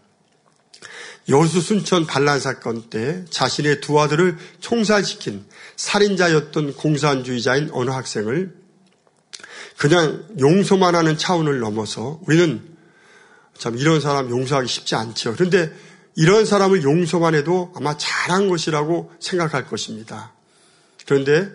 여수 1.28 1.60
순천 1.60 2.06
반란 2.08 2.40
사건 2.40 2.90
때 2.90 3.26
자신의 3.30 3.82
두 3.82 4.00
아들을 4.00 4.38
총살시킨 4.62 5.44
살인자였던 5.76 6.76
공산주의자인 6.76 7.70
어느 7.74 7.90
학생을 7.90 8.56
그냥 9.76 10.24
용서만 10.40 10.96
하는 10.96 11.18
차원을 11.18 11.60
넘어서 11.60 12.22
우리는 12.26 12.64
참 13.58 13.78
이런 13.78 14.00
사람 14.00 14.30
용서하기 14.30 14.70
쉽지 14.70 14.96
않죠. 14.96 15.34
그런데 15.34 15.70
이런 16.16 16.46
사람을 16.46 16.84
용서만 16.84 17.36
해도 17.36 17.74
아마 17.76 17.98
잘한 17.98 18.48
것이라고 18.48 19.12
생각할 19.20 19.68
것입니다. 19.68 20.32
그런데 21.06 21.50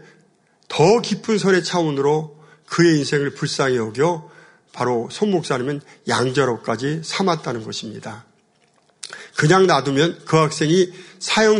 더 0.68 1.00
깊은 1.00 1.38
선의 1.38 1.64
차원으로 1.64 2.38
그의 2.66 2.98
인생을 2.98 3.34
불쌍히 3.34 3.76
여겨 3.76 4.30
바로 4.72 5.08
손 5.10 5.30
목사님은 5.30 5.80
양자로까지 6.08 7.00
삼았다는 7.04 7.64
것입니다. 7.64 8.24
그냥 9.36 9.66
놔두면 9.66 10.20
그 10.24 10.36
학생이 10.36 10.92
사형 11.18 11.58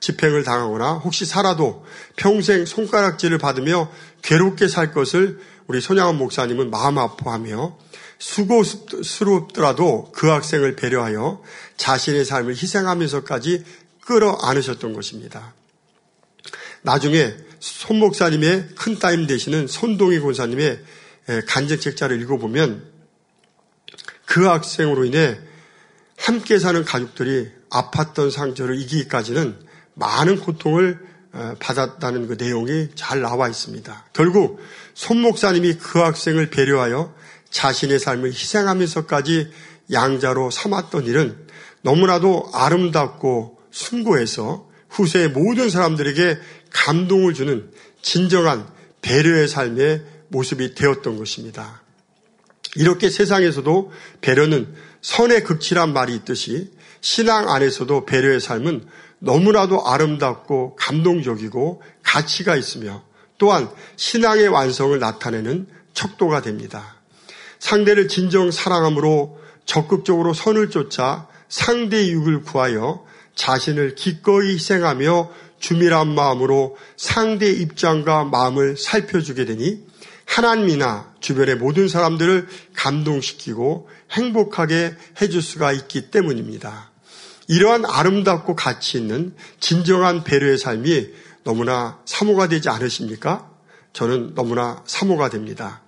집행을 0.00 0.44
당하거나 0.44 0.94
혹시 0.94 1.24
살아도 1.24 1.84
평생 2.16 2.66
손가락질을 2.66 3.38
받으며 3.38 3.90
괴롭게 4.22 4.68
살 4.68 4.92
것을 4.92 5.40
우리 5.66 5.80
손양원 5.80 6.18
목사님은 6.18 6.70
마음 6.70 6.98
아파하며 6.98 7.78
수고스럽더라도 8.18 10.10
그 10.12 10.28
학생을 10.28 10.76
배려하여 10.76 11.42
자신의 11.76 12.24
삶을 12.24 12.54
희생하면서까지 12.54 13.64
끌어 14.04 14.32
안으셨던 14.42 14.92
것입니다. 14.92 15.54
나중에 16.82 17.34
손 17.58 17.98
목사님의 17.98 18.68
큰 18.76 18.98
따님 18.98 19.26
되시는 19.26 19.66
손동희 19.66 20.20
권사님의 20.20 20.80
간증 21.46 21.78
책자를 21.78 22.20
읽어보면 22.22 22.84
그 24.24 24.46
학생으로 24.46 25.04
인해 25.04 25.38
함께 26.16 26.58
사는 26.58 26.84
가족들이 26.84 27.50
아팠던 27.70 28.30
상처를 28.30 28.78
이기기까지는 28.80 29.58
많은 29.94 30.40
고통을 30.40 30.98
받았다는 31.60 32.26
그 32.26 32.36
내용이 32.38 32.88
잘 32.94 33.20
나와 33.20 33.48
있습니다. 33.48 34.06
결국 34.12 34.60
손 34.94 35.20
목사님이 35.20 35.74
그 35.74 35.98
학생을 35.98 36.50
배려하여 36.50 37.14
자신의 37.50 37.98
삶을 37.98 38.30
희생하면서까지 38.30 39.50
양자로 39.92 40.50
삼았던 40.50 41.06
일은 41.06 41.46
너무나도 41.82 42.50
아름답고 42.52 43.58
숭고해서 43.70 44.68
후세의 44.88 45.30
모든 45.30 45.70
사람들에게 45.70 46.38
감동을 46.70 47.34
주는 47.34 47.70
진정한 48.02 48.66
배려의 49.02 49.48
삶의 49.48 50.04
모습이 50.28 50.74
되었던 50.74 51.16
것입니다. 51.16 51.82
이렇게 52.76 53.10
세상에서도 53.10 53.92
배려는 54.20 54.74
선의 55.02 55.42
극치란 55.44 55.92
말이 55.92 56.14
있듯이 56.16 56.70
신앙 57.00 57.48
안에서도 57.48 58.04
배려의 58.06 58.40
삶은 58.40 58.86
너무나도 59.18 59.86
아름답고 59.86 60.76
감동적이고 60.76 61.82
가치가 62.02 62.56
있으며 62.56 63.02
또한 63.38 63.70
신앙의 63.96 64.48
완성을 64.48 64.98
나타내는 64.98 65.66
척도가 65.94 66.42
됩니다. 66.42 66.96
상대를 67.58 68.08
진정 68.08 68.50
사랑함으로 68.50 69.38
적극적으로 69.64 70.34
선을 70.34 70.70
쫓아 70.70 71.28
상대의 71.48 72.12
육을 72.12 72.42
구하여 72.42 73.04
자신을 73.34 73.94
기꺼이 73.94 74.54
희생하며 74.54 75.30
주밀한 75.60 76.14
마음으로 76.14 76.76
상대의 76.96 77.60
입장과 77.60 78.24
마음을 78.24 78.76
살펴주게 78.76 79.44
되니 79.44 79.84
하나님이나 80.24 81.12
주변의 81.20 81.56
모든 81.56 81.88
사람들을 81.88 82.48
감동시키고 82.74 83.88
행복하게 84.12 84.94
해줄 85.20 85.42
수가 85.42 85.72
있기 85.72 86.10
때문입니다. 86.10 86.90
이러한 87.48 87.84
아름답고 87.84 88.54
가치 88.54 88.98
있는 88.98 89.34
진정한 89.58 90.22
배려의 90.22 90.56
삶이 90.56 91.08
너무나 91.42 91.98
사모가 92.04 92.48
되지 92.48 92.68
않으십니까? 92.68 93.50
저는 93.92 94.34
너무나 94.34 94.82
사모가 94.86 95.30
됩니다. 95.30 95.82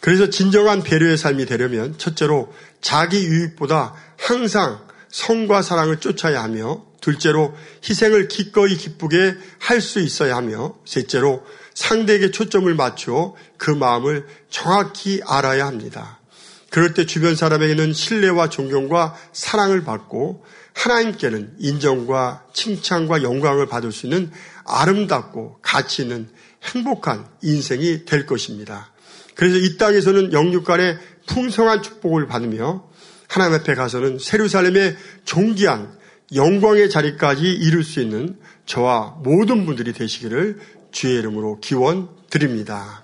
그래서 0.00 0.30
진정한 0.30 0.82
배려의 0.82 1.18
삶이 1.18 1.46
되려면 1.46 1.96
첫째로 1.98 2.52
자기 2.80 3.24
유익보다 3.24 3.94
항상 4.18 4.80
성과 5.10 5.60
사랑을 5.60 6.00
쫓아야 6.00 6.42
하며 6.42 6.82
둘째로 7.02 7.54
희생을 7.86 8.28
기꺼이 8.28 8.76
기쁘게 8.76 9.36
할 9.58 9.82
수 9.82 10.00
있어야 10.00 10.36
하며 10.36 10.74
셋째로 10.86 11.44
상대에게 11.74 12.30
초점을 12.30 12.72
맞추어 12.74 13.34
그 13.58 13.70
마음을 13.70 14.26
정확히 14.48 15.20
알아야 15.26 15.66
합니다. 15.66 16.20
그럴 16.70 16.94
때 16.94 17.04
주변 17.04 17.34
사람에게는 17.36 17.92
신뢰와 17.92 18.48
존경과 18.48 19.14
사랑을 19.32 19.84
받고 19.84 20.44
하나님께는 20.74 21.56
인정과 21.58 22.44
칭찬과 22.54 23.22
영광을 23.22 23.66
받을 23.66 23.92
수 23.92 24.06
있는 24.06 24.30
아름답고 24.64 25.58
가치 25.60 26.02
있는 26.02 26.28
행복한 26.62 27.26
인생이 27.42 28.04
될 28.04 28.24
것입니다. 28.24 28.92
그래서 29.34 29.56
이 29.56 29.76
땅에서는 29.76 30.32
영육 30.32 30.64
간의 30.64 30.98
풍성한 31.26 31.82
축복을 31.82 32.26
받으며 32.26 32.88
하나님 33.28 33.58
앞에 33.58 33.74
가서는 33.74 34.18
세루살렘의 34.18 34.96
존귀한 35.24 36.00
영광의 36.34 36.88
자리까지 36.90 37.44
이룰 37.44 37.84
수 37.84 38.00
있는 38.00 38.36
저와 38.66 39.20
모든 39.22 39.66
분들이 39.66 39.92
되시기를 39.92 40.58
주의 40.90 41.18
이름으로 41.18 41.58
기원 41.60 42.08
드립니다. 42.30 43.01